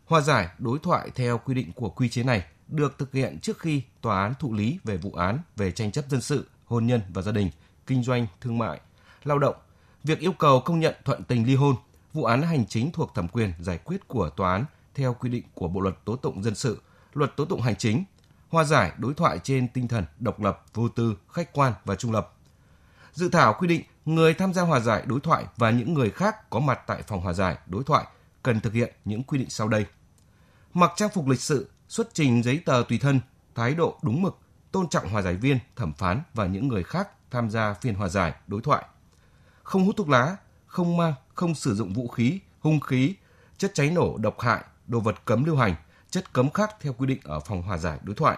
Hòa 0.05 0.21
giải 0.21 0.47
đối 0.57 0.79
thoại 0.79 1.09
theo 1.15 1.37
quy 1.37 1.53
định 1.53 1.73
của 1.73 1.89
quy 1.89 2.09
chế 2.09 2.23
này 2.23 2.43
được 2.67 2.97
thực 2.97 3.13
hiện 3.13 3.39
trước 3.41 3.59
khi 3.59 3.81
tòa 4.01 4.21
án 4.21 4.33
thụ 4.39 4.53
lý 4.53 4.79
về 4.83 4.97
vụ 4.97 5.11
án 5.11 5.39
về 5.55 5.71
tranh 5.71 5.91
chấp 5.91 6.05
dân 6.09 6.21
sự, 6.21 6.47
hôn 6.65 6.85
nhân 6.85 7.01
và 7.09 7.21
gia 7.21 7.31
đình– 7.31 7.49
kinh 7.87 8.03
doanh, 8.03 8.27
thương 8.41 8.57
mại, 8.57 8.81
lao 9.23 9.39
động, 9.39 9.55
việc 10.03 10.19
yêu 10.19 10.31
cầu 10.31 10.59
công 10.59 10.79
nhận 10.79 10.95
thuận 11.05 11.23
tình 11.23 11.45
ly 11.45 11.55
hôn, 11.55 11.75
vụ 12.13 12.23
án 12.23 12.41
hành 12.41 12.65
chính 12.65 12.91
thuộc 12.91 13.15
thẩm 13.15 13.27
quyền 13.27 13.53
giải 13.59 13.77
quyết 13.77 14.07
của 14.07 14.29
tòa 14.29 14.51
án 14.51 14.65
theo 14.95 15.13
quy 15.13 15.29
định 15.29 15.43
của 15.53 15.67
Bộ 15.67 15.81
luật 15.81 16.05
tố 16.05 16.15
tụng 16.15 16.43
dân 16.43 16.55
sự, 16.55 16.81
luật 17.13 17.35
tố 17.35 17.45
tụng 17.45 17.61
hành 17.61 17.75
chính, 17.75 18.03
hòa 18.49 18.63
giải 18.63 18.91
đối 18.97 19.13
thoại 19.13 19.39
trên 19.43 19.67
tinh 19.67 19.87
thần 19.87 20.05
độc 20.19 20.41
lập, 20.41 20.63
vô 20.73 20.89
tư, 20.89 21.17
khách 21.31 21.53
quan 21.53 21.73
và 21.85 21.95
trung 21.95 22.11
lập. 22.11 22.33
Dự 23.13 23.29
thảo 23.29 23.55
quy 23.59 23.67
định 23.67 23.81
người 24.05 24.33
tham 24.33 24.53
gia 24.53 24.61
hòa 24.61 24.79
giải 24.79 25.03
đối 25.05 25.19
thoại 25.19 25.45
và 25.57 25.69
những 25.69 25.93
người 25.93 26.09
khác 26.09 26.49
có 26.49 26.59
mặt 26.59 26.79
tại 26.87 27.01
phòng 27.07 27.21
hòa 27.21 27.33
giải 27.33 27.57
đối 27.67 27.83
thoại 27.83 28.05
cần 28.43 28.59
thực 28.59 28.73
hiện 28.73 28.93
những 29.05 29.23
quy 29.23 29.37
định 29.37 29.49
sau 29.49 29.67
đây. 29.67 29.85
Mặc 30.73 30.91
trang 30.95 31.09
phục 31.13 31.27
lịch 31.27 31.41
sự, 31.41 31.69
xuất 31.87 32.13
trình 32.13 32.43
giấy 32.43 32.61
tờ 32.65 32.83
tùy 32.89 32.97
thân, 32.97 33.19
thái 33.55 33.73
độ 33.75 33.97
đúng 34.01 34.21
mực, 34.21 34.37
tôn 34.71 34.89
trọng 34.89 35.09
hòa 35.09 35.21
giải 35.21 35.35
viên, 35.35 35.59
thẩm 35.75 35.93
phán 35.93 36.21
và 36.33 36.45
những 36.45 36.67
người 36.67 36.83
khác 36.83 37.09
tham 37.35 37.49
gia 37.49 37.73
phiên 37.73 37.95
hòa 37.95 38.07
giải, 38.09 38.33
đối 38.47 38.61
thoại. 38.61 38.85
Không 39.63 39.85
hút 39.85 39.95
thuốc 39.97 40.09
lá, 40.09 40.37
không 40.65 40.97
mang, 40.97 41.13
không 41.33 41.55
sử 41.55 41.75
dụng 41.75 41.93
vũ 41.93 42.07
khí, 42.07 42.39
hung 42.59 42.79
khí, 42.79 43.15
chất 43.57 43.71
cháy 43.73 43.89
nổ 43.89 44.17
độc 44.17 44.39
hại, 44.39 44.63
đồ 44.87 44.99
vật 44.99 45.15
cấm 45.25 45.43
lưu 45.43 45.55
hành, 45.55 45.75
chất 46.09 46.33
cấm 46.33 46.49
khác 46.49 46.75
theo 46.81 46.93
quy 46.93 47.07
định 47.07 47.19
ở 47.23 47.39
phòng 47.39 47.61
hòa 47.61 47.77
giải 47.77 47.99
đối 48.03 48.15
thoại. 48.15 48.37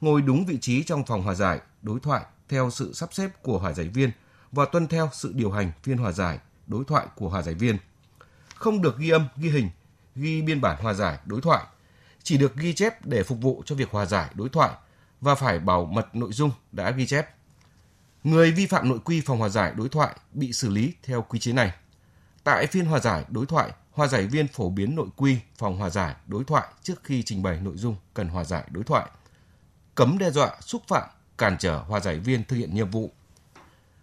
Ngồi 0.00 0.22
đúng 0.22 0.46
vị 0.46 0.58
trí 0.60 0.82
trong 0.82 1.04
phòng 1.04 1.22
hòa 1.22 1.34
giải, 1.34 1.60
đối 1.82 2.00
thoại 2.00 2.24
theo 2.48 2.70
sự 2.70 2.92
sắp 2.92 3.14
xếp 3.14 3.30
của 3.42 3.58
hòa 3.58 3.72
giải 3.72 3.88
viên 3.88 4.10
và 4.52 4.64
tuân 4.72 4.86
theo 4.86 5.10
sự 5.12 5.32
điều 5.34 5.50
hành 5.50 5.72
phiên 5.82 5.98
hòa 5.98 6.12
giải, 6.12 6.38
đối 6.66 6.84
thoại 6.84 7.06
của 7.16 7.28
hòa 7.28 7.42
giải 7.42 7.54
viên. 7.54 7.76
Không 8.54 8.82
được 8.82 8.98
ghi 8.98 9.10
âm, 9.10 9.28
ghi 9.36 9.50
hình, 9.50 9.70
ghi 10.14 10.42
biên 10.42 10.60
bản 10.60 10.82
hòa 10.82 10.92
giải, 10.92 11.18
đối 11.24 11.40
thoại. 11.40 11.64
Chỉ 12.22 12.38
được 12.38 12.56
ghi 12.56 12.74
chép 12.74 13.06
để 13.06 13.22
phục 13.22 13.38
vụ 13.40 13.62
cho 13.66 13.74
việc 13.74 13.90
hòa 13.90 14.06
giải, 14.06 14.30
đối 14.34 14.48
thoại 14.48 14.70
và 15.20 15.34
phải 15.34 15.58
bảo 15.58 15.84
mật 15.84 16.14
nội 16.14 16.32
dung 16.32 16.50
đã 16.72 16.90
ghi 16.90 17.06
chép. 17.06 17.33
Người 18.24 18.52
vi 18.52 18.66
phạm 18.66 18.88
nội 18.88 18.98
quy 19.04 19.20
phòng 19.20 19.38
hòa 19.38 19.48
giải 19.48 19.72
đối 19.76 19.88
thoại 19.88 20.16
bị 20.32 20.52
xử 20.52 20.68
lý 20.68 20.94
theo 21.02 21.22
quy 21.22 21.38
chế 21.38 21.52
này. 21.52 21.72
Tại 22.44 22.66
phiên 22.66 22.84
hòa 22.84 23.00
giải 23.00 23.24
đối 23.28 23.46
thoại, 23.46 23.72
hòa 23.90 24.06
giải 24.06 24.26
viên 24.26 24.48
phổ 24.48 24.70
biến 24.70 24.96
nội 24.96 25.08
quy 25.16 25.38
phòng 25.58 25.78
hòa 25.78 25.90
giải 25.90 26.14
đối 26.26 26.44
thoại 26.44 26.68
trước 26.82 27.04
khi 27.04 27.22
trình 27.22 27.42
bày 27.42 27.60
nội 27.60 27.76
dung 27.76 27.96
cần 28.14 28.28
hòa 28.28 28.44
giải 28.44 28.64
đối 28.70 28.84
thoại. 28.84 29.06
Cấm 29.94 30.18
đe 30.18 30.30
dọa, 30.30 30.56
xúc 30.60 30.82
phạm, 30.88 31.08
cản 31.38 31.56
trở 31.58 31.78
hòa 31.78 32.00
giải 32.00 32.18
viên 32.18 32.44
thực 32.44 32.56
hiện 32.56 32.74
nhiệm 32.74 32.90
vụ. 32.90 33.12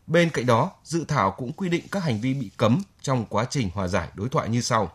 Bên 0.07 0.29
cạnh 0.29 0.45
đó, 0.45 0.71
dự 0.83 1.05
thảo 1.07 1.31
cũng 1.31 1.51
quy 1.51 1.69
định 1.69 1.85
các 1.91 2.03
hành 2.03 2.21
vi 2.21 2.33
bị 2.33 2.51
cấm 2.57 2.83
trong 3.01 3.25
quá 3.25 3.45
trình 3.49 3.69
hòa 3.73 3.87
giải 3.87 4.09
đối 4.13 4.29
thoại 4.29 4.49
như 4.49 4.61
sau. 4.61 4.91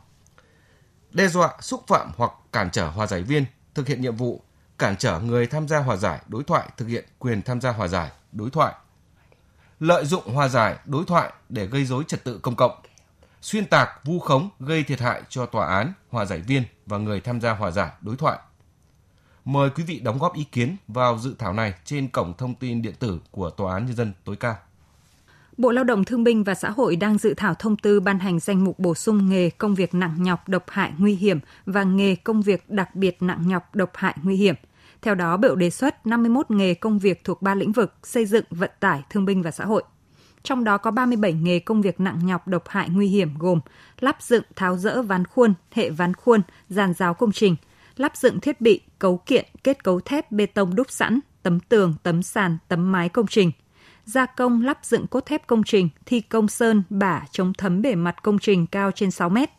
Đe 1.12 1.28
dọa, 1.28 1.54
xúc 1.61 1.85
phạm 1.87 2.11
hoặc 2.16 2.33
cản 2.52 2.71
trở 2.71 2.88
hòa 2.88 3.06
giải 3.06 3.23
viên 3.23 3.45
thực 3.75 3.88
hiện 3.88 4.00
nhiệm 4.00 4.16
vụ, 4.16 4.42
cản 4.78 4.97
trở 4.97 5.21
người 5.21 5.47
tham 5.47 5.68
gia 5.68 5.78
hòa 5.78 5.97
giải 5.97 6.21
đối 6.26 6.45
thoại 6.45 6.68
thực 6.76 6.87
hiện 6.88 7.04
quyền 7.18 7.42
tham 7.42 7.61
gia 7.61 7.73
hòa 7.73 7.88
giải 7.88 8.11
đối 8.33 8.50
thoại 8.50 8.75
lợi 9.80 10.04
dụng 10.04 10.35
hòa 10.35 10.49
giải, 10.49 10.76
đối 10.85 11.04
thoại 11.04 11.33
để 11.49 11.66
gây 11.66 11.85
dối 11.85 12.04
trật 12.06 12.25
tự 12.25 12.38
công 12.38 12.56
cộng, 12.56 12.73
xuyên 13.40 13.66
tạc, 13.66 14.04
vu 14.04 14.18
khống, 14.18 14.50
gây 14.61 14.83
thiệt 14.83 15.00
hại 15.00 15.23
cho 15.28 15.47
tòa 15.47 15.66
án, 15.66 15.92
hòa 16.11 16.25
giải 16.25 16.40
viên 16.40 16.62
và 16.87 16.99
người 16.99 17.21
tham 17.21 17.40
gia 17.40 17.52
hòa 17.52 17.71
giải, 17.71 17.90
đối 18.00 18.16
thoại. 18.16 18.38
Mời 19.45 19.71
quý 19.71 19.85
vị 19.85 20.00
đóng 20.00 20.18
góp 20.18 20.35
ý 20.35 20.45
kiến 20.45 20.76
vào 20.88 21.18
dự 21.18 21.35
thảo 21.38 21.52
này 21.52 21.75
trên 21.85 22.09
cổng 22.09 22.35
thông 22.38 22.54
tin 22.54 22.83
điện 22.83 22.95
tử 22.99 23.21
của 23.30 23.50
Tòa 23.50 23.75
án 23.75 23.87
Nhân 23.87 23.97
dân 23.97 24.12
tối 24.25 24.37
cao. 24.37 24.56
Bộ 25.56 25.71
Lao 25.71 25.85
động 25.85 26.04
Thương 26.04 26.25
binh 26.25 26.45
và 26.45 26.54
Xã 26.54 26.71
hội 26.71 26.97
đang 26.97 27.18
dự 27.18 27.35
thảo 27.35 27.54
thông 27.54 27.76
tư 27.76 28.00
ban 28.00 28.18
hành 28.18 28.40
danh 28.40 28.64
mục 28.64 28.78
bổ 28.78 28.95
sung 28.95 29.28
nghề 29.28 29.50
công 29.50 29.75
việc 29.75 29.95
nặng 29.95 30.14
nhọc 30.18 30.49
độc 30.49 30.64
hại 30.68 30.92
nguy 30.99 31.14
hiểm 31.14 31.40
và 31.66 31.83
nghề 31.83 32.16
công 32.16 32.42
việc 32.42 32.71
đặc 32.71 32.95
biệt 32.95 33.16
nặng 33.23 33.49
nhọc 33.49 33.75
độc 33.75 33.90
hại 33.95 34.14
nguy 34.23 34.37
hiểm. 34.37 34.54
Theo 35.07 35.15
đó, 35.15 35.37
biểu 35.37 35.57
đề 35.57 35.71
xuất 35.71 36.07
51 36.07 36.51
nghề 36.51 36.75
công 36.75 36.99
việc 36.99 37.25
thuộc 37.25 37.43
ba 37.43 37.55
lĩnh 37.55 37.73
vực 37.73 37.95
xây 38.03 38.27
dựng, 38.27 38.45
vận 38.51 38.71
tải, 38.81 39.03
thương 39.11 39.25
binh 39.25 39.43
và 39.43 39.51
xã 39.51 39.65
hội. 39.65 39.83
Trong 40.43 40.65
đó 40.65 40.79
có 40.79 40.91
37 40.91 41.33
nghề 41.33 41.59
công 41.59 41.83
việc 41.83 42.01
nặng 42.01 42.27
nhọc 42.27 42.49
độc 42.49 42.69
hại 42.69 42.89
nguy 42.89 43.09
hiểm 43.09 43.39
gồm 43.39 43.61
lắp 44.01 44.17
dựng, 44.21 44.43
tháo 44.57 44.77
rỡ 44.79 45.03
ván 45.03 45.25
khuôn, 45.25 45.55
hệ 45.73 45.91
ván 45.91 46.15
khuôn, 46.15 46.43
giàn 46.69 46.95
giáo 46.95 47.15
công 47.15 47.33
trình, 47.33 47.57
lắp 47.97 48.17
dựng 48.17 48.41
thiết 48.41 48.61
bị, 48.61 48.81
cấu 48.99 49.17
kiện, 49.17 49.47
kết 49.65 49.85
cấu 49.85 50.01
thép 50.01 50.33
bê 50.33 50.47
tông 50.47 50.75
đúc 50.75 50.91
sẵn, 50.91 51.21
tấm 51.43 51.61
tường, 51.61 51.95
tấm 52.03 52.23
sàn, 52.23 52.59
tấm 52.69 52.93
mái 52.93 53.09
công 53.09 53.27
trình– 53.27 53.53
gia 54.05 54.27
công 54.27 54.63
lắp 54.63 54.79
dựng 54.83 55.07
cốt 55.07 55.27
thép 55.27 55.47
công 55.47 55.63
trình, 55.65 55.89
thi 56.07 56.21
công 56.21 56.49
sơn, 56.49 56.83
bả 56.91 57.23
chống 57.31 57.53
thấm 57.59 57.83
bề 57.83 57.95
mặt 57.95 58.23
công 58.23 58.39
trình 58.39 58.67
cao 58.67 58.91
trên 58.91 59.11
6 59.11 59.29
mét. 59.29 59.51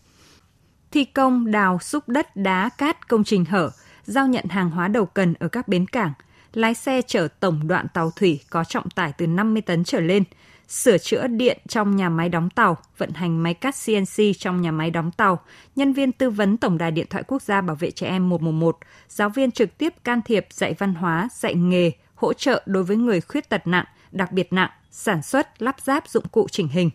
Thi 0.92 1.06
công 1.06 1.52
đào 1.52 1.80
xúc 1.80 2.10
đất 2.10 2.36
đá 2.36 2.70
cát 2.78 3.08
công 3.08 3.24
trình 3.24 3.46
hở, 3.46 3.72
giao 4.08 4.28
nhận 4.28 4.46
hàng 4.50 4.70
hóa 4.70 4.88
đầu 4.88 5.06
cần 5.06 5.34
ở 5.40 5.48
các 5.48 5.68
bến 5.68 5.88
cảng, 5.88 6.14
lái 6.54 6.74
xe 6.74 7.02
chở 7.02 7.28
tổng 7.40 7.68
đoạn 7.68 7.88
tàu 7.94 8.12
thủy 8.12 8.40
có 8.50 8.64
trọng 8.64 8.90
tải 8.90 9.14
từ 9.18 9.28
50 9.28 9.62
tấn 9.62 9.84
trở 9.84 10.00
lên, 10.00 10.24
sửa 10.68 10.98
chữa 10.98 11.28
điện 11.28 11.58
trong 11.68 11.96
nhà 11.96 12.10
máy 12.10 12.30
đóng 12.30 12.50
tàu, 12.50 12.78
vận 12.98 13.12
hành 13.12 13.44
máy 13.44 13.54
cắt 13.54 13.76
CNC 13.86 14.24
trong 14.40 14.62
nhà 14.62 14.72
máy 14.72 14.92
đóng 14.92 15.12
tàu, 15.12 15.40
nhân 15.76 15.94
viên 15.94 16.12
tư 16.12 16.30
vấn 16.30 16.58
Tổng 16.58 16.78
đài 16.78 16.92
Điện 16.92 17.08
thoại 17.10 17.24
Quốc 17.28 17.42
gia 17.42 17.62
bảo 17.62 17.76
vệ 17.76 17.92
trẻ 17.92 18.08
em 18.08 18.30
111, 18.30 18.78
giáo 19.10 19.30
viên 19.30 19.52
trực 19.52 19.78
tiếp 19.78 19.94
can 20.04 20.22
thiệp 20.22 20.48
dạy 20.52 20.76
văn 20.80 20.94
hóa, 20.94 21.30
dạy 21.34 21.56
nghề, 21.56 21.92
hỗ 22.16 22.34
trợ 22.34 22.64
đối 22.66 22.84
với 22.84 22.98
người 22.98 23.22
khuyết 23.22 23.50
tật 23.50 23.68
nặng, 23.68 23.86
đặc 24.12 24.32
biệt 24.32 24.54
nặng, 24.54 24.70
sản 24.92 25.22
xuất, 25.22 25.62
lắp 25.62 25.76
ráp 25.82 26.08
dụng 26.08 26.28
cụ 26.32 26.48
chỉnh 26.52 26.68
hình. 26.68 26.90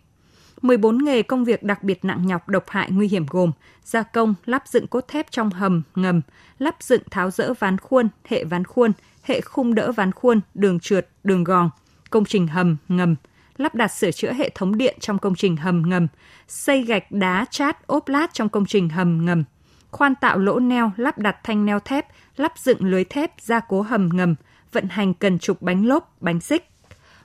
14 0.63 1.05
nghề 1.05 1.23
công 1.23 1.45
việc 1.45 1.63
đặc 1.63 1.83
biệt 1.83 2.05
nặng 2.05 2.27
nhọc 2.27 2.49
độc 2.49 2.65
hại 2.69 2.91
nguy 2.91 3.09
hiểm 3.09 3.27
gồm 3.31 3.53
gia 3.85 4.03
công, 4.03 4.35
lắp 4.45 4.63
dựng 4.67 4.87
cốt 4.87 5.09
thép 5.09 5.31
trong 5.31 5.51
hầm, 5.51 5.83
ngầm, 5.95 6.21
lắp 6.59 6.77
dựng 6.81 7.03
tháo 7.11 7.31
rỡ 7.31 7.55
ván 7.59 7.79
khuôn, 7.79 8.09
hệ 8.25 8.45
ván 8.45 8.65
khuôn, 8.65 8.93
hệ 9.23 9.41
khung 9.41 9.75
đỡ 9.75 9.93
ván 9.93 10.13
khuôn, 10.13 10.41
đường 10.55 10.81
trượt, 10.81 11.09
đường 11.25 11.45
gòn, 11.45 11.71
công 12.11 12.25
trình 12.25 12.47
hầm, 12.47 12.77
ngầm, 12.89 13.15
lắp 13.57 13.75
đặt 13.75 13.89
sửa 13.89 14.11
chữa 14.11 14.33
hệ 14.33 14.51
thống 14.55 14.79
điện 14.79 14.97
trong 15.01 15.19
công 15.19 15.35
trình 15.35 15.57
hầm 15.57 15.83
ngầm, 15.87 16.07
xây 16.49 16.83
gạch 16.83 17.13
đá 17.13 17.45
chát 17.51 17.87
ốp 17.87 18.09
lát 18.09 18.31
trong 18.33 18.49
công 18.49 18.67
trình 18.67 18.89
hầm 18.89 19.25
ngầm, 19.25 19.45
khoan 19.91 20.15
tạo 20.15 20.39
lỗ 20.39 20.59
neo, 20.59 20.93
lắp 20.97 21.19
đặt 21.19 21.37
thanh 21.45 21.65
neo 21.67 21.81
thép, 21.81 22.07
lắp 22.37 22.53
dựng 22.57 22.85
lưới 22.85 23.05
thép, 23.05 23.33
gia 23.41 23.61
cố 23.61 23.83
hầm 23.83 24.09
ngầm, 24.13 24.35
vận 24.73 24.89
hành 24.89 25.15
cần 25.15 25.39
trục 25.39 25.63
bánh 25.63 25.87
lốp, 25.87 26.17
bánh 26.21 26.41
xích. 26.41 26.72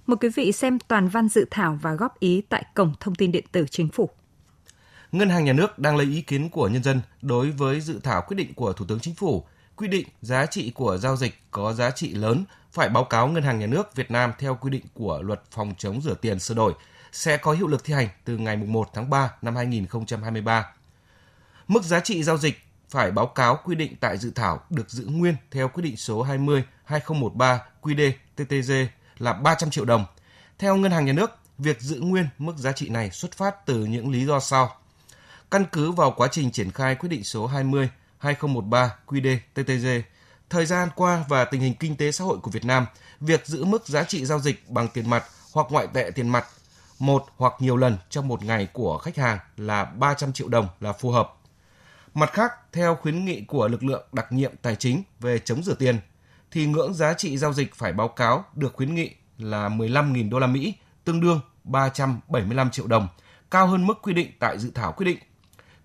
Mời 0.07 0.17
quý 0.21 0.29
vị 0.29 0.51
xem 0.51 0.79
toàn 0.79 1.07
văn 1.07 1.29
dự 1.29 1.45
thảo 1.51 1.79
và 1.81 1.93
góp 1.93 2.19
ý 2.19 2.41
tại 2.49 2.65
cổng 2.73 2.93
thông 2.99 3.15
tin 3.15 3.31
điện 3.31 3.45
tử 3.51 3.65
chính 3.71 3.89
phủ. 3.89 4.09
Ngân 5.11 5.29
hàng 5.29 5.45
Nhà 5.45 5.53
nước 5.53 5.79
đang 5.79 5.97
lấy 5.97 6.05
ý 6.05 6.21
kiến 6.21 6.49
của 6.49 6.67
nhân 6.67 6.83
dân 6.83 7.01
đối 7.21 7.51
với 7.51 7.81
dự 7.81 7.99
thảo 8.03 8.21
quyết 8.27 8.35
định 8.35 8.53
của 8.53 8.73
Thủ 8.73 8.85
tướng 8.85 8.99
Chính 8.99 9.15
phủ, 9.15 9.45
quy 9.75 9.87
định 9.87 10.07
giá 10.21 10.45
trị 10.45 10.71
của 10.75 10.97
giao 10.97 11.15
dịch 11.15 11.41
có 11.51 11.73
giá 11.73 11.91
trị 11.91 12.13
lớn 12.13 12.43
phải 12.71 12.89
báo 12.89 13.03
cáo 13.03 13.27
Ngân 13.27 13.43
hàng 13.43 13.59
Nhà 13.59 13.67
nước 13.67 13.95
Việt 13.95 14.11
Nam 14.11 14.31
theo 14.39 14.57
quy 14.61 14.69
định 14.69 14.85
của 14.93 15.21
Luật 15.21 15.41
phòng 15.51 15.73
chống 15.77 16.01
rửa 16.01 16.13
tiền 16.13 16.39
sửa 16.39 16.55
đổi 16.55 16.73
sẽ 17.11 17.37
có 17.37 17.51
hiệu 17.51 17.67
lực 17.67 17.83
thi 17.83 17.93
hành 17.93 18.07
từ 18.25 18.37
ngày 18.37 18.57
1 18.57 18.89
tháng 18.93 19.09
3 19.09 19.33
năm 19.41 19.55
2023. 19.55 20.65
Mức 21.67 21.83
giá 21.83 21.99
trị 21.99 22.23
giao 22.23 22.37
dịch 22.37 22.61
phải 22.89 23.11
báo 23.11 23.27
cáo 23.27 23.59
quy 23.63 23.75
định 23.75 23.95
tại 23.99 24.17
dự 24.17 24.31
thảo 24.31 24.59
được 24.69 24.89
giữ 24.89 25.05
nguyên 25.05 25.35
theo 25.51 25.67
quyết 25.67 25.83
định 25.83 25.97
số 25.97 26.21
20 26.21 26.63
2013 26.83 27.61
QD 27.81 28.11
TTG 28.35 28.71
là 29.19 29.33
300 29.33 29.69
triệu 29.69 29.85
đồng. 29.85 30.05
Theo 30.59 30.75
Ngân 30.75 30.91
hàng 30.91 31.05
Nhà 31.05 31.13
nước, 31.13 31.31
việc 31.57 31.81
giữ 31.81 31.99
nguyên 31.99 32.27
mức 32.37 32.57
giá 32.57 32.71
trị 32.71 32.89
này 32.89 33.11
xuất 33.11 33.31
phát 33.31 33.65
từ 33.65 33.85
những 33.85 34.11
lý 34.11 34.25
do 34.25 34.39
sau. 34.39 34.75
Căn 35.51 35.65
cứ 35.71 35.91
vào 35.91 36.11
quá 36.11 36.27
trình 36.31 36.51
triển 36.51 36.71
khai 36.71 36.95
quyết 36.95 37.09
định 37.09 37.23
số 37.23 37.47
20 37.47 37.89
2013 38.17 38.95
QĐ-TTG, 39.07 40.01
thời 40.49 40.65
gian 40.65 40.89
qua 40.95 41.25
và 41.29 41.45
tình 41.45 41.61
hình 41.61 41.73
kinh 41.73 41.95
tế 41.95 42.11
xã 42.11 42.23
hội 42.23 42.37
của 42.37 42.51
Việt 42.51 42.65
Nam, 42.65 42.85
việc 43.19 43.45
giữ 43.45 43.65
mức 43.65 43.87
giá 43.87 44.03
trị 44.03 44.25
giao 44.25 44.39
dịch 44.39 44.69
bằng 44.69 44.87
tiền 44.87 45.09
mặt 45.09 45.23
hoặc 45.53 45.67
ngoại 45.69 45.87
tệ 45.93 46.11
tiền 46.15 46.29
mặt 46.29 46.45
một 46.99 47.25
hoặc 47.37 47.53
nhiều 47.59 47.77
lần 47.77 47.97
trong 48.09 48.27
một 48.27 48.43
ngày 48.43 48.67
của 48.73 48.97
khách 48.97 49.17
hàng 49.17 49.39
là 49.57 49.85
300 49.85 50.33
triệu 50.33 50.47
đồng 50.47 50.67
là 50.79 50.93
phù 50.93 51.11
hợp. 51.11 51.33
Mặt 52.13 52.33
khác, 52.33 52.51
theo 52.71 52.95
khuyến 52.95 53.25
nghị 53.25 53.41
của 53.41 53.67
lực 53.67 53.83
lượng 53.83 54.07
đặc 54.11 54.31
nhiệm 54.31 54.51
tài 54.61 54.75
chính 54.75 55.03
về 55.19 55.39
chống 55.39 55.63
rửa 55.63 55.73
tiền, 55.73 55.99
thì 56.51 56.65
ngưỡng 56.65 56.93
giá 56.93 57.13
trị 57.13 57.37
giao 57.37 57.53
dịch 57.53 57.75
phải 57.75 57.93
báo 57.93 58.07
cáo 58.07 58.45
được 58.55 58.73
khuyến 58.73 58.95
nghị 58.95 59.11
là 59.37 59.69
15.000 59.69 60.29
đô 60.29 60.39
la 60.39 60.47
Mỹ, 60.47 60.73
tương 61.03 61.21
đương 61.21 61.41
375 61.63 62.71
triệu 62.71 62.87
đồng, 62.87 63.07
cao 63.51 63.67
hơn 63.67 63.87
mức 63.87 64.01
quy 64.01 64.13
định 64.13 64.31
tại 64.39 64.59
dự 64.59 64.71
thảo 64.75 64.91
quyết 64.91 65.05
định. 65.05 65.17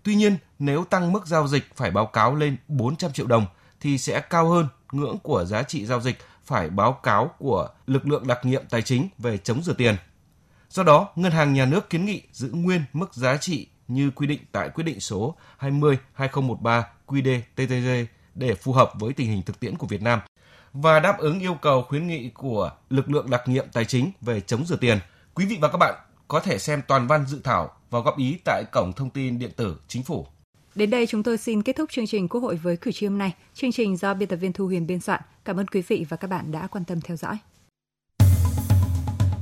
Tuy 0.02 0.14
nhiên, 0.14 0.36
nếu 0.58 0.84
tăng 0.84 1.12
mức 1.12 1.26
giao 1.26 1.48
dịch 1.48 1.76
phải 1.76 1.90
báo 1.90 2.06
cáo 2.06 2.34
lên 2.34 2.56
400 2.68 3.12
triệu 3.12 3.26
đồng 3.26 3.46
thì 3.80 3.98
sẽ 3.98 4.20
cao 4.20 4.48
hơn 4.48 4.68
ngưỡng 4.92 5.18
của 5.18 5.44
giá 5.44 5.62
trị 5.62 5.86
giao 5.86 6.00
dịch 6.00 6.18
phải 6.44 6.70
báo 6.70 6.92
cáo 6.92 7.30
của 7.38 7.68
lực 7.86 8.06
lượng 8.06 8.26
đặc 8.26 8.38
nhiệm 8.44 8.62
tài 8.70 8.82
chính 8.82 9.08
về 9.18 9.38
chống 9.38 9.62
rửa 9.62 9.72
tiền. 9.72 9.96
Do 10.68 10.82
đó, 10.82 11.08
Ngân 11.16 11.32
hàng 11.32 11.52
Nhà 11.52 11.66
nước 11.66 11.90
kiến 11.90 12.04
nghị 12.04 12.22
giữ 12.32 12.50
nguyên 12.52 12.84
mức 12.92 13.14
giá 13.14 13.36
trị 13.36 13.66
như 13.88 14.10
quy 14.10 14.26
định 14.26 14.40
tại 14.52 14.68
quyết 14.68 14.84
định 14.84 15.00
số 15.00 15.36
20/2013 15.58 16.82
QĐ-TTG 17.06 18.06
để 18.34 18.54
phù 18.54 18.72
hợp 18.72 18.92
với 18.94 19.12
tình 19.12 19.30
hình 19.30 19.42
thực 19.42 19.60
tiễn 19.60 19.76
của 19.76 19.86
Việt 19.86 20.02
Nam 20.02 20.20
và 20.72 21.00
đáp 21.00 21.18
ứng 21.18 21.40
yêu 21.40 21.54
cầu 21.54 21.82
khuyến 21.82 22.06
nghị 22.06 22.30
của 22.30 22.70
lực 22.90 23.10
lượng 23.10 23.30
đặc 23.30 23.42
nhiệm 23.46 23.66
tài 23.72 23.84
chính 23.84 24.10
về 24.20 24.40
chống 24.40 24.66
rửa 24.66 24.76
tiền. 24.76 24.98
Quý 25.34 25.46
vị 25.46 25.58
và 25.60 25.68
các 25.68 25.78
bạn 25.78 25.94
có 26.28 26.40
thể 26.40 26.58
xem 26.58 26.82
toàn 26.88 27.06
văn 27.06 27.26
dự 27.26 27.40
thảo 27.44 27.70
và 27.90 28.00
góp 28.00 28.18
ý 28.18 28.38
tại 28.44 28.64
cổng 28.72 28.92
thông 28.92 29.10
tin 29.10 29.38
điện 29.38 29.50
tử 29.56 29.76
chính 29.88 30.02
phủ. 30.02 30.26
Đến 30.74 30.90
đây 30.90 31.06
chúng 31.06 31.22
tôi 31.22 31.38
xin 31.38 31.62
kết 31.62 31.76
thúc 31.76 31.90
chương 31.90 32.06
trình 32.06 32.28
Quốc 32.28 32.40
hội 32.40 32.56
với 32.56 32.76
cử 32.76 32.92
tri 32.92 33.06
hôm 33.06 33.18
nay. 33.18 33.34
Chương 33.54 33.72
trình 33.72 33.96
do 33.96 34.14
biên 34.14 34.28
tập 34.28 34.36
viên 34.36 34.52
Thu 34.52 34.66
Huyền 34.66 34.86
biên 34.86 35.00
soạn. 35.00 35.20
Cảm 35.44 35.56
ơn 35.56 35.68
quý 35.68 35.82
vị 35.88 36.06
và 36.08 36.16
các 36.16 36.30
bạn 36.30 36.52
đã 36.52 36.66
quan 36.66 36.84
tâm 36.84 37.00
theo 37.00 37.16
dõi. 37.16 37.38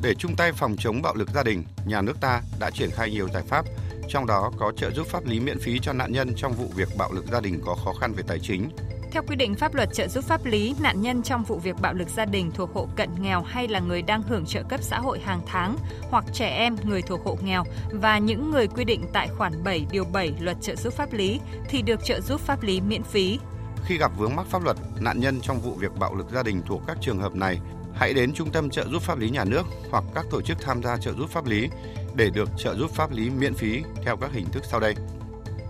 Để 0.03 0.15
chung 0.15 0.37
tay 0.37 0.53
phòng 0.53 0.77
chống 0.79 1.03
bạo 1.03 1.15
lực 1.15 1.31
gia 1.35 1.43
đình, 1.43 1.65
nhà 1.87 2.03
nước 2.03 2.21
ta 2.21 2.43
đã 2.61 2.71
triển 2.71 2.91
khai 2.91 3.11
nhiều 3.11 3.29
giải 3.29 3.43
pháp, 3.49 3.65
trong 4.09 4.27
đó 4.27 4.53
có 4.59 4.73
trợ 4.77 4.91
giúp 4.91 5.07
pháp 5.07 5.27
lý 5.27 5.41
miễn 5.41 5.59
phí 5.59 5.79
cho 5.83 5.93
nạn 5.93 6.13
nhân 6.13 6.33
trong 6.37 6.53
vụ 6.53 6.67
việc 6.77 6.89
bạo 6.99 7.13
lực 7.13 7.25
gia 7.33 7.41
đình 7.41 7.61
có 7.65 7.75
khó 7.75 7.93
khăn 7.93 8.13
về 8.13 8.23
tài 8.27 8.39
chính, 8.43 8.71
theo 9.13 9.23
quy 9.23 9.37
định 9.37 9.55
pháp 9.55 9.75
luật 9.75 9.89
trợ 9.93 10.09
giúp 10.09 10.25
pháp 10.25 10.45
lý, 10.45 10.75
nạn 10.81 11.03
nhân 11.03 11.23
trong 11.23 11.45
vụ 11.45 11.59
việc 11.59 11.77
bạo 11.81 11.95
lực 11.95 12.09
gia 12.09 12.25
đình 12.25 12.51
thuộc 12.55 12.75
hộ 12.75 12.89
cận 12.97 13.11
nghèo 13.21 13.43
hay 13.43 13.69
là 13.69 13.81
người 13.81 14.03
đang 14.03 14.23
hưởng 14.23 14.47
trợ 14.47 14.63
cấp 14.63 14.83
xã 14.83 14.99
hội 14.99 15.21
hàng 15.21 15.41
tháng 15.47 15.77
hoặc 16.11 16.25
trẻ 16.33 16.49
em 16.49 16.77
người 16.85 17.03
thuộc 17.03 17.25
hộ 17.25 17.39
nghèo 17.43 17.65
và 17.93 18.19
những 18.19 18.51
người 18.51 18.67
quy 18.67 18.85
định 18.85 19.05
tại 19.13 19.29
khoản 19.39 19.65
7 19.65 19.87
điều 19.91 20.05
7 20.05 20.33
luật 20.41 20.57
trợ 20.61 20.77
giúp 20.77 20.93
pháp 20.93 21.13
lý 21.13 21.41
thì 21.69 21.83
được 21.83 22.05
trợ 22.05 22.21
giúp 22.21 22.41
pháp 22.41 22.63
lý 22.63 22.81
miễn 22.81 23.03
phí. 23.03 23.39
Khi 23.85 23.99
gặp 23.99 24.13
vướng 24.19 24.37
mắc 24.37 24.47
pháp 24.47 24.63
luật, 24.65 24.77
nạn 25.01 25.21
nhân 25.21 25.41
trong 25.41 25.61
vụ 25.61 25.73
việc 25.75 25.93
bạo 25.99 26.15
lực 26.15 26.31
gia 26.31 26.43
đình 26.43 26.63
thuộc 26.67 26.83
các 26.87 26.99
trường 27.01 27.21
hợp 27.21 27.35
này 27.35 27.61
hãy 27.95 28.15
đến 28.15 28.33
Trung 28.35 28.51
tâm 28.51 28.71
trợ 28.71 28.85
giúp 28.89 29.03
pháp 29.03 29.19
lý 29.19 29.31
nhà 29.31 29.45
nước 29.45 29.67
hoặc 29.91 30.05
các 30.15 30.27
tổ 30.31 30.43
chức 30.43 30.59
tham 30.61 30.83
gia 30.83 30.97
trợ 30.97 31.13
giúp 31.13 31.31
pháp 31.31 31.47
lý 31.47 31.69
để 32.15 32.31
được 32.31 32.49
trợ 32.59 32.75
giúp 32.75 32.91
pháp 32.91 33.11
lý 33.11 33.31
miễn 33.31 33.55
phí 33.55 33.83
theo 34.05 34.17
các 34.17 34.33
hình 34.33 34.47
thức 34.53 34.63
sau 34.71 34.81
đây. 34.81 34.95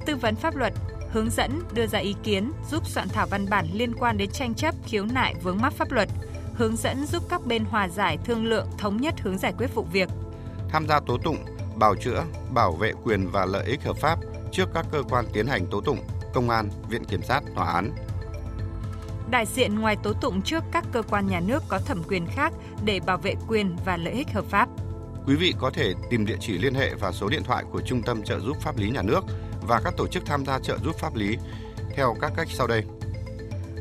Tư 0.06 0.16
vấn 0.16 0.36
pháp 0.36 0.56
luật, 0.56 0.72
hướng 1.12 1.30
dẫn, 1.30 1.62
đưa 1.72 1.86
ra 1.86 1.98
ý 1.98 2.14
kiến, 2.22 2.52
giúp 2.70 2.86
soạn 2.86 3.08
thảo 3.08 3.26
văn 3.26 3.46
bản 3.50 3.66
liên 3.72 3.94
quan 3.94 4.18
đến 4.18 4.30
tranh 4.30 4.54
chấp, 4.54 4.74
khiếu 4.84 5.04
nại 5.04 5.34
vướng 5.42 5.60
mắc 5.60 5.72
pháp 5.72 5.92
luật, 5.92 6.08
hướng 6.54 6.76
dẫn 6.76 7.06
giúp 7.06 7.22
các 7.28 7.46
bên 7.46 7.64
hòa 7.64 7.88
giải, 7.88 8.18
thương 8.24 8.44
lượng, 8.44 8.66
thống 8.78 8.96
nhất 8.96 9.14
hướng 9.20 9.38
giải 9.38 9.52
quyết 9.58 9.74
vụ 9.74 9.82
việc. 9.92 10.08
Tham 10.68 10.88
gia 10.88 11.00
tố 11.00 11.18
tụng, 11.18 11.36
bảo 11.76 11.94
chữa, 11.96 12.24
bảo 12.54 12.72
vệ 12.72 12.92
quyền 13.04 13.28
và 13.28 13.46
lợi 13.46 13.66
ích 13.66 13.82
hợp 13.82 13.96
pháp 13.96 14.18
trước 14.52 14.68
các 14.74 14.86
cơ 14.92 15.02
quan 15.02 15.24
tiến 15.32 15.46
hành 15.46 15.66
tố 15.66 15.80
tụng, 15.80 15.98
công 16.34 16.50
an, 16.50 16.70
viện 16.88 17.04
kiểm 17.04 17.22
sát, 17.22 17.40
tòa 17.54 17.72
án. 17.72 17.90
Đại 19.30 19.46
diện 19.46 19.78
ngoài 19.78 19.96
tố 20.02 20.12
tụng 20.12 20.42
trước 20.42 20.64
các 20.72 20.84
cơ 20.92 21.02
quan 21.02 21.26
nhà 21.26 21.40
nước 21.40 21.62
có 21.68 21.78
thẩm 21.78 22.02
quyền 22.08 22.26
khác 22.26 22.52
để 22.84 23.00
bảo 23.00 23.16
vệ 23.16 23.34
quyền 23.48 23.76
và 23.84 23.96
lợi 23.96 24.14
ích 24.14 24.32
hợp 24.32 24.44
pháp. 24.44 24.68
Quý 25.26 25.36
vị 25.36 25.54
có 25.58 25.70
thể 25.70 25.92
tìm 26.10 26.26
địa 26.26 26.36
chỉ 26.40 26.58
liên 26.58 26.74
hệ 26.74 26.94
và 26.94 27.12
số 27.12 27.28
điện 27.28 27.42
thoại 27.44 27.64
của 27.72 27.80
Trung 27.80 28.02
tâm 28.02 28.22
trợ 28.22 28.40
giúp 28.40 28.56
pháp 28.60 28.78
lý 28.78 28.90
nhà 28.90 29.02
nước 29.02 29.20
và 29.70 29.80
các 29.84 29.96
tổ 29.96 30.06
chức 30.06 30.26
tham 30.26 30.44
gia 30.44 30.58
trợ 30.58 30.78
giúp 30.84 30.96
pháp 30.98 31.14
lý 31.14 31.36
theo 31.94 32.16
các 32.20 32.32
cách 32.36 32.48
sau 32.50 32.66
đây. 32.66 32.84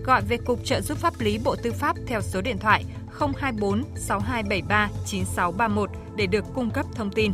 Gọi 0.04 0.21
về 0.21 0.38
Cục 0.38 0.65
Trợ 0.65 0.82
giúp 0.82 0.97
pháp 0.97 1.13
lý 1.19 1.39
Bộ 1.43 1.56
Tư 1.56 1.71
pháp 1.71 1.95
theo 2.08 2.21
số 2.21 2.41
điện 2.41 2.58
thoại 2.58 2.86
024 3.19 3.84
6273 3.95 4.89
9631 5.06 5.89
để 6.15 6.25
được 6.25 6.45
cung 6.56 6.69
cấp 6.69 6.86
thông 6.95 7.12
tin. 7.12 7.32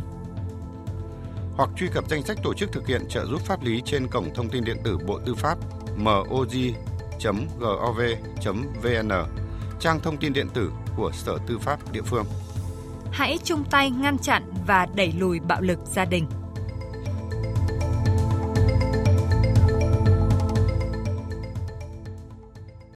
Hoặc 1.56 1.70
truy 1.76 1.88
cập 1.92 2.08
danh 2.08 2.22
sách 2.22 2.38
tổ 2.42 2.54
chức 2.54 2.72
thực 2.72 2.86
hiện 2.86 3.08
trợ 3.08 3.26
giúp 3.26 3.40
pháp 3.40 3.62
lý 3.62 3.82
trên 3.84 4.08
cổng 4.08 4.34
thông 4.34 4.48
tin 4.48 4.64
điện 4.64 4.76
tử 4.84 4.98
Bộ 5.06 5.18
Tư 5.26 5.34
pháp 5.34 5.58
moj.gov.vn, 5.96 6.76
trang 9.80 10.00
thông 10.00 10.16
tin 10.16 10.32
điện 10.32 10.48
tử 10.54 10.72
của 10.96 11.10
Sở 11.12 11.38
Tư 11.46 11.58
pháp 11.58 11.92
địa 11.92 12.02
phương. 12.02 12.24
Hãy 13.10 13.38
chung 13.44 13.64
tay 13.70 13.90
ngăn 13.90 14.18
chặn 14.18 14.42
và 14.66 14.86
đẩy 14.94 15.12
lùi 15.18 15.40
bạo 15.40 15.60
lực 15.60 15.78
gia 15.84 16.04
đình. 16.04 16.26